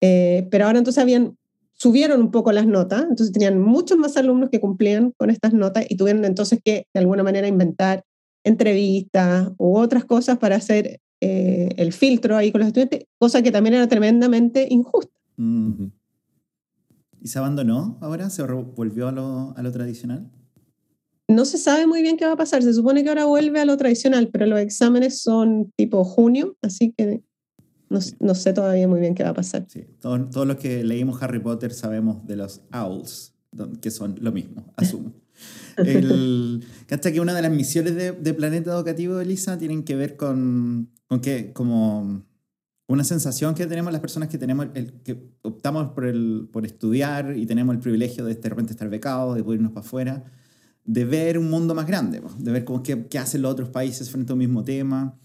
[0.01, 1.37] Eh, pero ahora entonces habían,
[1.75, 5.87] subieron un poco las notas, entonces tenían muchos más alumnos que cumplían con estas notas
[5.89, 8.05] y tuvieron entonces que de alguna manera inventar
[8.43, 13.53] entrevistas u otras cosas para hacer eh, el filtro ahí con los estudiantes, cosa que
[13.53, 15.17] también era tremendamente injusta.
[15.37, 15.87] Mm.
[17.21, 18.29] ¿Y se abandonó ahora?
[18.31, 20.31] ¿Se volvió a lo, a lo tradicional?
[21.29, 23.65] No se sabe muy bien qué va a pasar, se supone que ahora vuelve a
[23.65, 27.23] lo tradicional, pero los exámenes son tipo junio, así que
[27.91, 29.67] no, no sé todavía muy bien qué va a pasar.
[29.69, 29.85] Sí.
[30.01, 33.35] Todos, todos los que leímos Harry Potter sabemos de los owls,
[33.81, 35.13] que son lo mismo, asumo.
[35.77, 40.17] El, ¿Cacha que una de las misiones de, de Planeta Educativo, Elisa, tienen que ver
[40.17, 42.25] con, con que, como
[42.89, 47.37] una sensación que tenemos las personas que tenemos, el, que optamos por, el, por estudiar
[47.37, 50.25] y tenemos el privilegio de de repente estar becados, de poder irnos para afuera,
[50.89, 54.11] de ver un mundo más grande, de ver cómo, qué, qué hacen los otros países
[54.11, 55.21] frente a un mismo tema,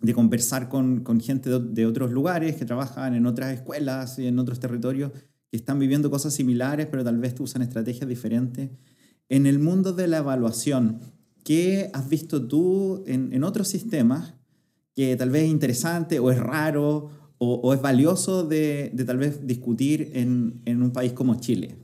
[0.00, 4.28] de conversar con, con gente de, de otros lugares que trabajan en otras escuelas y
[4.28, 5.10] en otros territorios
[5.50, 8.70] que están viviendo cosas similares, pero tal vez usan estrategias diferentes.
[9.28, 11.00] En el mundo de la evaluación,
[11.42, 14.34] ¿qué has visto tú en, en otros sistemas
[14.94, 19.18] que tal vez es interesante o es raro o, o es valioso de, de tal
[19.18, 21.76] vez discutir en, en un país como Chile?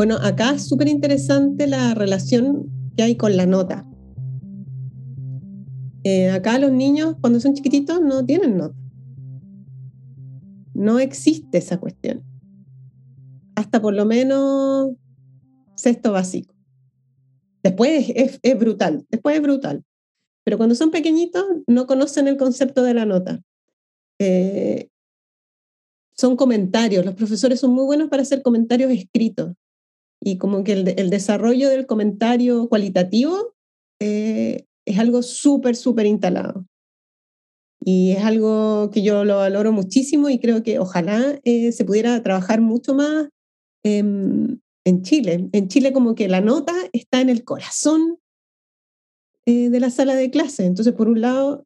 [0.00, 3.86] Bueno, acá es súper interesante la relación que hay con la nota.
[6.04, 8.74] Eh, acá los niños, cuando son chiquititos, no tienen nota.
[10.72, 12.24] No existe esa cuestión.
[13.54, 14.94] Hasta por lo menos
[15.74, 16.54] sexto básico.
[17.62, 19.84] Después es, brutal, después es brutal.
[20.44, 23.42] Pero cuando son pequeñitos, no conocen el concepto de la nota.
[24.18, 24.88] Eh,
[26.16, 29.56] son comentarios, los profesores son muy buenos para hacer comentarios escritos
[30.22, 33.54] y como que el, el desarrollo del comentario cualitativo
[34.00, 36.66] eh, es algo súper, súper instalado.
[37.82, 42.22] Y es algo que yo lo valoro muchísimo y creo que ojalá eh, se pudiera
[42.22, 43.28] trabajar mucho más
[43.82, 45.48] en Chile.
[45.52, 48.18] En Chile como que la nota está en el corazón
[49.46, 50.66] eh, de la sala de clase.
[50.66, 51.64] Entonces, por un lado,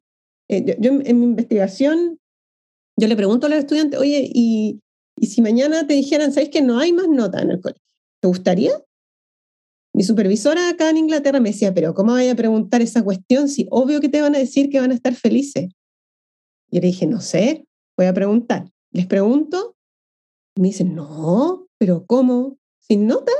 [0.49, 2.19] eh, yo, yo en, en mi investigación,
[2.97, 4.79] yo le pregunto a los estudiantes, oye, y,
[5.19, 7.84] y si mañana te dijeran, ¿sabes que no hay más nota en el colegio?
[8.25, 8.71] ¿Te gustaría?
[9.93, 13.67] Mi supervisora acá en Inglaterra me decía, pero ¿cómo vaya a preguntar esa cuestión si
[13.69, 15.69] obvio que te van a decir que van a estar felices?
[16.71, 18.67] Y le dije, no sé, voy a preguntar.
[18.91, 19.75] Les pregunto
[20.57, 22.57] y me dicen, no, pero ¿cómo?
[22.79, 23.31] ¿Sin nota?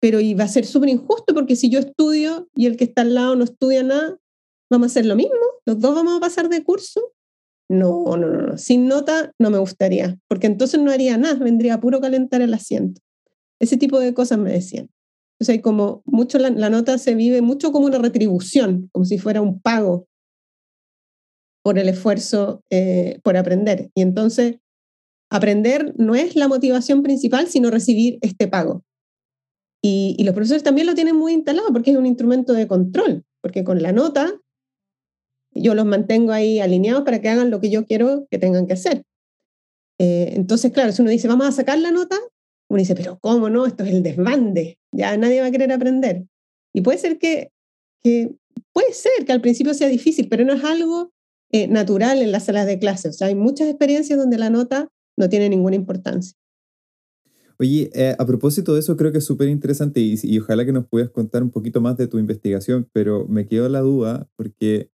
[0.00, 3.02] Pero y va a ser súper injusto porque si yo estudio y el que está
[3.02, 4.16] al lado no estudia nada,
[4.70, 5.40] ¿vamos a hacer lo mismo?
[5.66, 7.11] ¿Los dos vamos a pasar de curso?
[7.72, 8.58] No, no, no, no.
[8.58, 12.52] Sin nota no me gustaría, porque entonces no haría nada, vendría a puro calentar el
[12.52, 13.00] asiento.
[13.60, 14.90] Ese tipo de cosas me decían.
[15.34, 19.16] Entonces hay como mucho, la, la nota se vive mucho como una retribución, como si
[19.16, 20.06] fuera un pago
[21.64, 23.90] por el esfuerzo eh, por aprender.
[23.94, 24.58] Y entonces
[25.30, 28.84] aprender no es la motivación principal, sino recibir este pago.
[29.82, 33.24] Y, y los profesores también lo tienen muy instalado porque es un instrumento de control,
[33.40, 34.41] porque con la nota
[35.54, 38.74] yo los mantengo ahí alineados para que hagan lo que yo quiero que tengan que
[38.74, 39.04] hacer.
[39.98, 42.16] Eh, entonces, claro, si uno dice, vamos a sacar la nota,
[42.68, 43.66] uno dice, pero ¿cómo no?
[43.66, 46.24] Esto es el desbande, ya nadie va a querer aprender.
[46.72, 47.50] Y puede ser que,
[48.02, 48.34] que
[48.72, 51.12] puede ser que al principio sea difícil, pero no es algo
[51.50, 53.08] eh, natural en las salas de clase.
[53.08, 56.32] O sea, hay muchas experiencias donde la nota no tiene ninguna importancia.
[57.58, 60.86] Oye, eh, a propósito de eso, creo que es súper interesante y, ojalá que nos
[60.86, 64.90] puedas contar un poquito más de tu investigación, pero me quedó la duda porque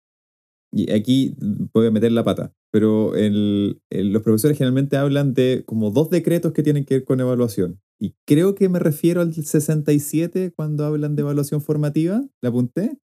[0.73, 1.35] y aquí
[1.73, 6.09] voy a meter la pata, pero el, el, los profesores generalmente hablan de como dos
[6.09, 7.79] decretos que tienen que ver con evaluación.
[7.99, 12.23] Y creo que me refiero al 67 cuando hablan de evaluación formativa.
[12.41, 12.97] ¿La apunté?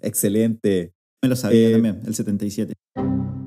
[0.00, 0.94] Excelente.
[1.22, 2.74] Me lo sabía Eh, también, el 77.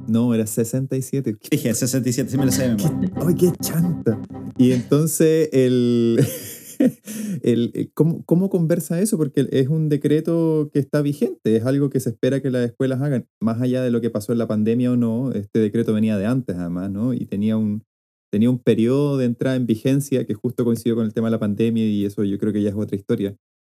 [0.07, 1.37] No, era 67.
[1.51, 3.11] Dije, el 67, sí me lo memoria.
[3.25, 4.19] ¡Ay, qué chanta!
[4.57, 6.19] Y entonces, el,
[7.43, 9.17] el, el- ¿cómo, ¿cómo conversa eso?
[9.17, 13.01] Porque es un decreto que está vigente, es algo que se espera que las escuelas
[13.01, 13.27] hagan.
[13.41, 16.25] Más allá de lo que pasó en la pandemia o no, este decreto venía de
[16.25, 17.13] antes además, ¿no?
[17.13, 17.83] Y tenía un,
[18.31, 21.39] tenía un periodo de entrada en vigencia que justo coincidió con el tema de la
[21.39, 23.35] pandemia y eso yo creo que ya es otra historia.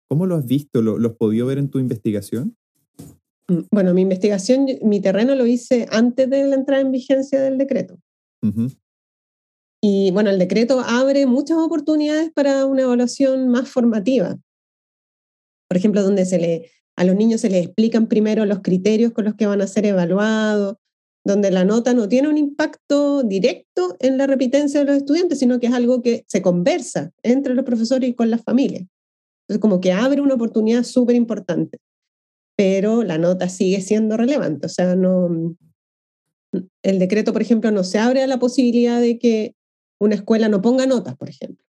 [0.09, 0.81] ¿Cómo lo has visto?
[0.81, 2.55] ¿Lo, ¿Lo has podido ver en tu investigación?
[3.47, 7.57] Mm, Bueno, mi investigación, mi terreno lo hice antes de la entrada en vigencia del
[7.57, 7.99] decreto.
[8.41, 8.69] Ujú.
[9.81, 14.37] Y bueno, el decreto abre muchas oportunidades para una evaluación más formativa.
[15.69, 19.25] Por ejemplo, donde se le, a los niños se les explican primero los criterios con
[19.25, 20.75] los que van a ser evaluados,
[21.25, 25.59] donde la nota no tiene un impacto directo en la repitencia de los estudiantes, sino
[25.59, 28.83] que es algo que se conversa entre los profesores y con las familias.
[29.47, 31.79] Entonces, como que abre una oportunidad súper importante,
[32.57, 34.65] pero la nota sigue siendo relevante.
[34.65, 35.55] O sea, no,
[36.83, 39.55] el decreto, por ejemplo, no se abre a la posibilidad de que
[39.99, 41.65] una escuela no ponga notas, por ejemplo.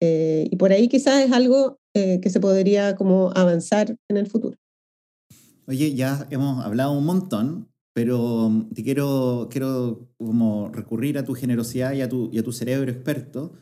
[0.00, 4.26] Eh, y por ahí quizás es algo eh, que se podría como avanzar en el
[4.26, 4.58] futuro.
[5.68, 11.34] Oye, ya hemos hablado un montón, pero mm, te quiero, quiero como recurrir a tu
[11.34, 13.52] generosidad y a tu, y a tu cerebro experto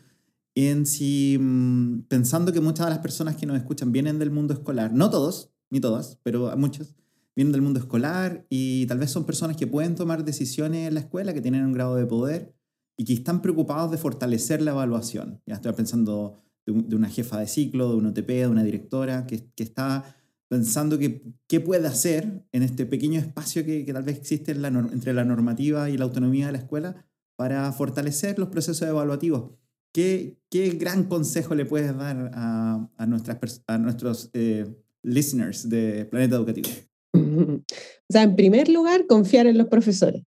[0.55, 4.55] en si, mm, pensando que muchas de las personas que nos escuchan vienen del mundo
[4.55, 6.95] escolar, no todos, ni todas, pero muchas,
[7.37, 11.01] vienen del mundo escolar y tal vez son personas que pueden tomar decisiones en la
[11.01, 12.55] escuela, que tienen un grado de poder
[13.01, 15.41] y que están preocupados de fortalecer la evaluación.
[15.47, 16.37] Ya estoy pensando
[16.67, 20.99] de, una jefa de ciclo, de un OTP, de una directora, que, que está pensando
[20.99, 25.15] que, qué puede hacer en este pequeño espacio que, que tal vez existe la, entre
[25.15, 29.53] la normativa y la autonomía de la escuela para fortalecer los procesos evaluativos.
[29.95, 34.67] ¿Qué, qué gran consejo le puedes dar a, a, nuestras, a nuestros eh,
[35.03, 36.69] listeners de Planeta Educativo?
[38.11, 40.25] O sea, en primer lugar, confiar en los profesores,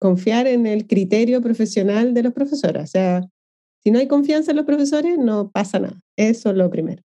[0.00, 2.82] confiar en el criterio profesional de los profesores.
[2.82, 3.22] O sea,
[3.82, 6.00] si no hay confianza en los profesores, no pasa nada.
[6.16, 7.02] Eso es lo primero.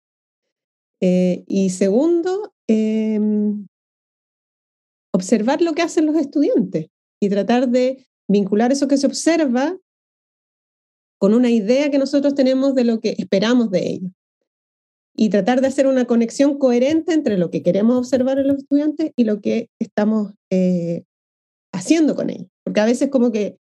[1.01, 3.67] Eh, y segundo, em,
[5.13, 6.88] observar lo que hacen los estudiantes
[7.19, 9.77] y tratar de vincular eso que se observa
[11.19, 14.11] con una idea que nosotros tenemos de lo que esperamos de ellos.
[15.15, 19.11] Y tratar de hacer una conexión coherente entre lo que queremos observar en los estudiantes
[19.15, 21.03] y lo que estamos eh,
[21.74, 22.47] haciendo con ellos.
[22.63, 23.57] Porque a veces como que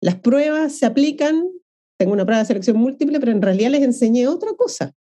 [0.00, 1.48] las pruebas se aplican,
[1.98, 4.94] tengo una prueba de selección múltiple, pero en realidad les enseñé otra cosa.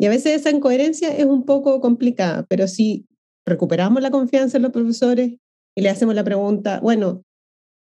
[0.00, 3.06] Y a veces esa incoherencia es un poco complicada, pero si
[3.46, 5.36] recuperamos la confianza en los profesores
[5.76, 7.22] y le hacemos la pregunta, bueno,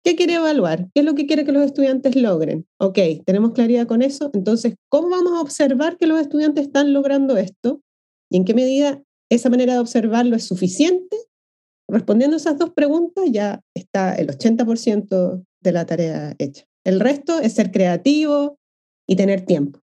[0.03, 0.89] ¿qué quiere evaluar?
[0.93, 2.67] ¿Qué es lo que quiere que los estudiantes logren?
[2.79, 4.31] Ok, tenemos claridad con eso.
[4.33, 7.81] Entonces, ¿cómo vamos a observar que los estudiantes están logrando esto?
[8.29, 11.15] ¿Y en qué medida esa manera de observarlo es suficiente?
[11.89, 16.65] Respondiendo esas dos preguntas ya está el 80% de la tarea hecha.
[16.83, 18.57] El resto es ser creativo
[19.07, 19.79] y tener tiempo.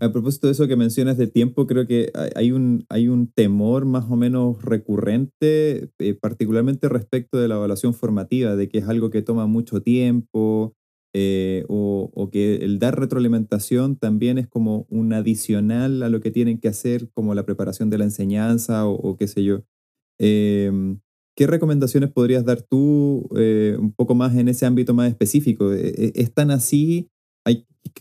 [0.00, 3.84] A propósito de eso que mencionas de tiempo, creo que hay un, hay un temor
[3.84, 9.10] más o menos recurrente, eh, particularmente respecto de la evaluación formativa, de que es algo
[9.10, 10.76] que toma mucho tiempo
[11.14, 16.58] eh, o, que el dar retroalimentación también es como un adicional a lo que tienen
[16.58, 19.64] que hacer, como la preparación de la enseñanza o, qué sé yo.
[20.18, 21.00] Em,
[21.36, 25.72] ¿Qué recomendaciones podrías dar tú eh, un poco más en ese ámbito más específico?
[25.72, 27.10] ¿Es tan así?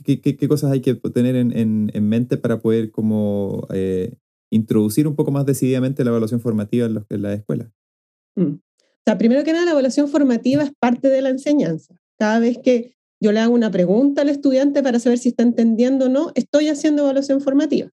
[0.04, 4.16] qué, cosas hay que tener en, mente para poder como eh,
[4.52, 7.72] introducir un poco más decididamente la evaluación formativa en, los, la escuela?
[8.36, 8.54] Mm.
[8.54, 11.96] O sea, primero que nada, la evaluación formativa es parte de la enseñanza.
[12.20, 16.06] Cada vez que yo le hago una pregunta al estudiante para saber si está entendiendo
[16.06, 17.90] o no, estoy haciendo evaluación formativa.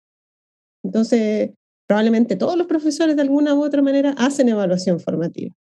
[0.83, 1.51] Entonces,
[1.87, 5.55] probablemente todos los profesores de alguna u otra manera hacen evaluación formativa.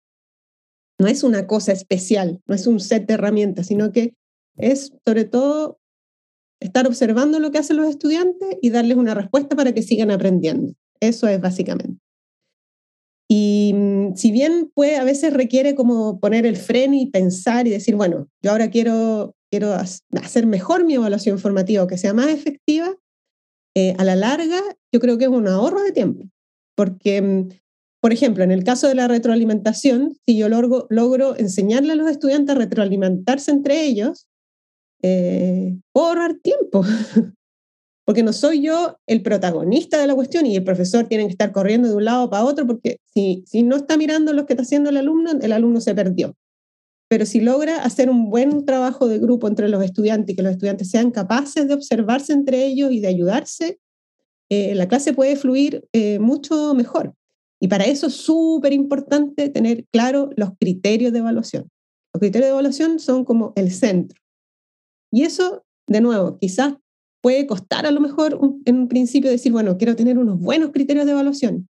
[1.00, 4.14] No es una cosa especial, no es un set de herramientas, sino que
[4.58, 5.80] es sobre todo
[6.60, 10.74] estar observando lo que hacen los estudiantes y darles una respuesta para que sigan aprendiendo.
[11.00, 12.00] Eso es básicamente.
[13.28, 17.72] Y mm, si bien puede, a veces requiere como poner el freno y pensar y
[17.72, 22.96] decir, bueno, yo ahora quiero, quiero hacer mejor mi evaluación formativa, que sea más efectiva,
[23.76, 24.62] eh, a la larga
[24.92, 26.26] yo creo que es un ahorro de tiempo.
[26.76, 27.50] Porque, mm,
[28.02, 32.56] por ejemplo, en el caso de la retroalimentación, si yo logro, enseñarle a los estudiantes
[32.56, 34.28] a retroalimentarse entre ellos,
[35.02, 36.82] eh, puedo ahorrar tiempo,
[38.06, 41.52] porque no soy yo el protagonista de la cuestión y el profesor tiene que estar
[41.52, 44.64] corriendo de un lado para otro, porque si, si no está mirando lo que está
[44.64, 46.36] haciendo el alumno, el alumno se perdió.
[47.14, 50.54] Pero si logra hacer un buen trabajo de grupo entre los estudiantes y que los
[50.54, 53.80] estudiantes sean capaces de observarse entre ellos y de ayudarse,
[54.50, 57.14] eh, la clase puede fluir eh, mucho mejor.
[57.62, 61.70] Y para eso es súper importante tener claro los criterios de evaluación.
[62.16, 64.20] Los criterios de evaluación son como el centro.
[65.12, 66.74] Y eso, de nuevo, quizás
[67.22, 71.06] puede costar a lo mejor en un principio decir, bueno, quiero tener unos buenos criterios
[71.06, 71.70] de evaluación,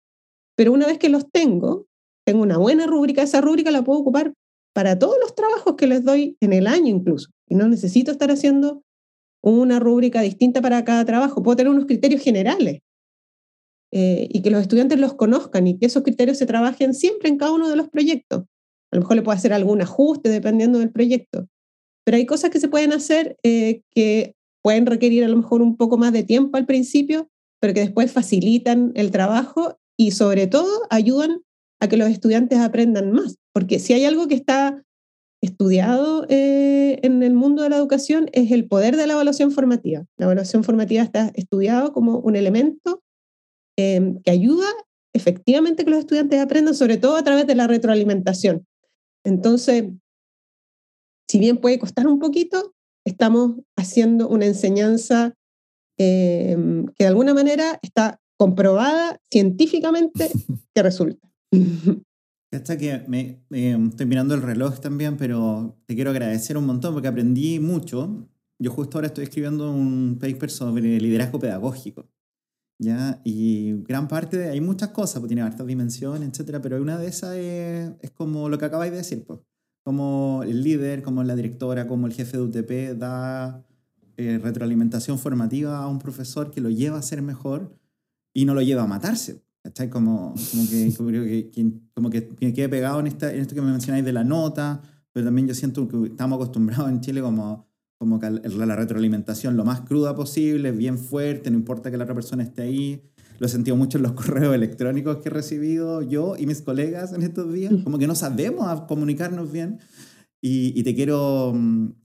[0.54, 1.86] pero una vez que los tengo,
[2.26, 4.34] tengo una buena rúbrica, esa rúbrica la puedo ocupar
[4.72, 8.30] para todos los trabajos que les doy en el año incluso, y no necesito estar
[8.30, 8.82] haciendo
[9.42, 12.80] una rúbrica distinta para cada trabajo, puedo tener unos criterios generales
[13.92, 17.38] eh, y que los estudiantes los conozcan y que esos criterios se trabajen siempre en
[17.38, 18.44] cada uno de los proyectos.
[18.92, 21.48] A lo mejor le puedo hacer algún ajuste dependiendo del proyecto,
[22.04, 25.76] pero hay cosas que se pueden hacer eh, que pueden requerir a lo mejor un
[25.76, 27.28] poco más de tiempo al principio,
[27.60, 31.42] pero que después facilitan el trabajo y sobre todo ayudan
[31.80, 34.82] a que los estudiantes aprendan más, porque si hay algo que está
[35.42, 40.04] estudiado eh, en el mundo de la educación es el poder de la evaluación formativa.
[40.18, 43.02] La evaluación formativa está estudiado como un elemento
[43.78, 44.68] em, que ayuda
[45.14, 48.66] efectivamente a que los estudiantes aprendan, sobre todo a través de la retroalimentación.
[49.24, 49.84] Entonces,
[51.28, 52.74] si bien puede costar un poquito,
[53.06, 55.34] estamos haciendo una enseñanza
[55.98, 60.30] em, que de alguna manera está comprobada científicamente
[60.74, 61.29] que resulta.
[62.52, 67.08] Hasta que me, estoy mirando el reloj también, pero te quiero agradecer un montón porque
[67.08, 68.28] aprendí mucho.
[68.58, 72.08] Yo justo ahora estoy escribiendo un paper sobre liderazgo pedagógico.
[72.78, 73.20] ¿ya?
[73.24, 77.06] Y gran parte, de, hay muchas cosas, pues tiene hartas dimensiones, etcétera, pero una de
[77.06, 79.40] esas es, es como lo que acabáis de decir, pues.
[79.82, 83.64] Como el líder, como la directora, como el jefe de UTP da
[84.16, 87.74] eh, retroalimentación formativa a un profesor que lo lleva a ser mejor
[88.34, 89.42] y no lo lleva a matarse.
[89.70, 89.88] ¿Cachai?
[89.88, 91.50] Como, como, que, como, que,
[91.94, 94.82] como que me quede pegado en, esta, en esto que me mencionáis de la nota,
[95.12, 97.68] pero también yo siento que estamos acostumbrados en Chile como,
[97.98, 102.16] como que la retroalimentación lo más cruda posible, bien fuerte, no importa que la otra
[102.16, 103.02] persona esté ahí.
[103.38, 107.12] Lo he sentido mucho en los correos electrónicos que he recibido yo y mis colegas
[107.12, 109.78] en estos días, como que no sabemos comunicarnos bien.
[110.42, 111.54] Y, y te quiero,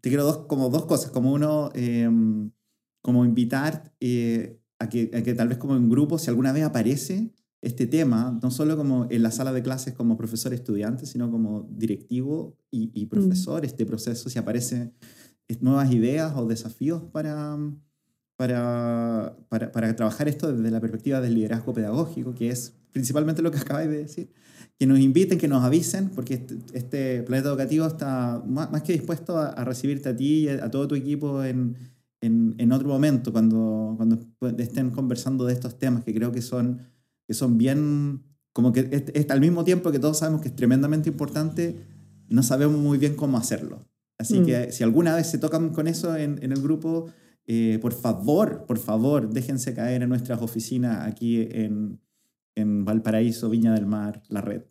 [0.02, 2.08] te quiero dos, como dos cosas, como uno, eh,
[3.02, 6.64] como invitar eh, a, que, a que tal vez como en grupo, si alguna vez
[6.64, 7.34] aparece,
[7.66, 11.68] este tema, no solo como en la sala de clases como profesor estudiante, sino como
[11.72, 13.10] directivo y, mm.
[13.10, 14.94] profesor, este proceso, si aparecen
[15.62, 17.58] nuevas ideas o desafíos para,
[18.36, 23.50] para, para, para, trabajar esto desde la perspectiva del liderazgo pedagógico, que es principalmente lo
[23.50, 24.32] que acabáis de decir,
[24.78, 29.40] que nos inviten, que nos avisen, porque este, este planeta educativo está más, que dispuesto
[29.40, 31.76] a, recibirte a ti y a, todo tu equipo en,
[32.22, 34.20] en, en, otro momento, cuando, cuando
[34.60, 36.95] estén conversando de estos temas que creo que son
[37.28, 38.24] que son bien,
[38.54, 41.86] como que es, al mismo tiempo que todos sabemos que es tremendamente importante,
[42.28, 43.88] no sabemos muy bien cómo hacerlo.
[44.18, 44.46] Así mm.
[44.46, 47.08] que si alguna vez se tocan con eso en, en el grupo,
[47.48, 52.00] eh, por favor, por favor, déjense caer en nuestras oficinas aquí en,
[52.56, 54.64] en Valparaíso, Viña del Mar, la red.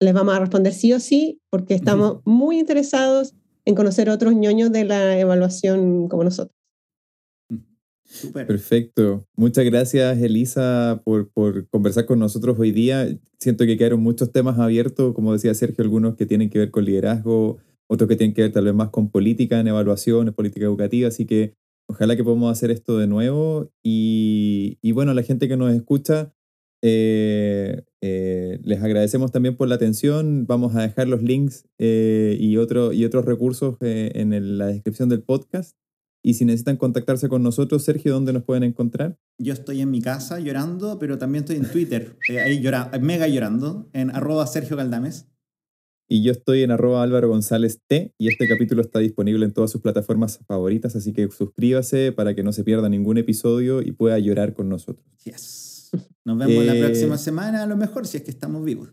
[0.00, 3.34] les vamos a responder sí o sí, porque estamos muy interesados
[3.64, 6.61] en conocer otros ñoños de la evaluación como nosotros.
[8.32, 9.26] Perfecto.
[9.36, 13.08] Muchas gracias, Elisa, por, por, conversar con nosotros hoy día.
[13.38, 16.84] Siento que quedaron muchos temas abiertos, como decía Sergio, algunos que tienen que ver con
[16.84, 17.58] liderazgo,
[17.88, 21.26] otros que tienen que ver tal vez más con política en evaluaciones, política educativa, así
[21.26, 21.54] que
[21.88, 23.70] ojalá que podamos hacer esto de nuevo.
[23.82, 26.34] Y, y bueno, la gente que nos escucha,
[26.82, 30.46] eh, eh, les agradecemos también por la atención.
[30.46, 35.76] Vamos a dejar los links eh, y, y otros recursos en la descripción del podcast.
[36.24, 39.18] Y si necesitan contactarse con nosotros, Sergio, ¿dónde nos pueden encontrar?
[39.38, 43.26] Yo estoy en mi casa llorando, pero también estoy en Twitter, eh, ahí llora, mega
[43.26, 45.26] llorando, en arroba Sergio Galdames.
[46.08, 49.70] Y yo estoy en arroba Álvaro González T y este capítulo está disponible en todas
[49.70, 54.18] sus plataformas favoritas, así que suscríbase para que no se pierda ningún episodio y pueda
[54.18, 55.06] llorar con nosotros.
[55.24, 55.90] Yes.
[56.24, 58.90] Nos vemos la eh, próxima semana, a lo mejor, si es que estamos vivos.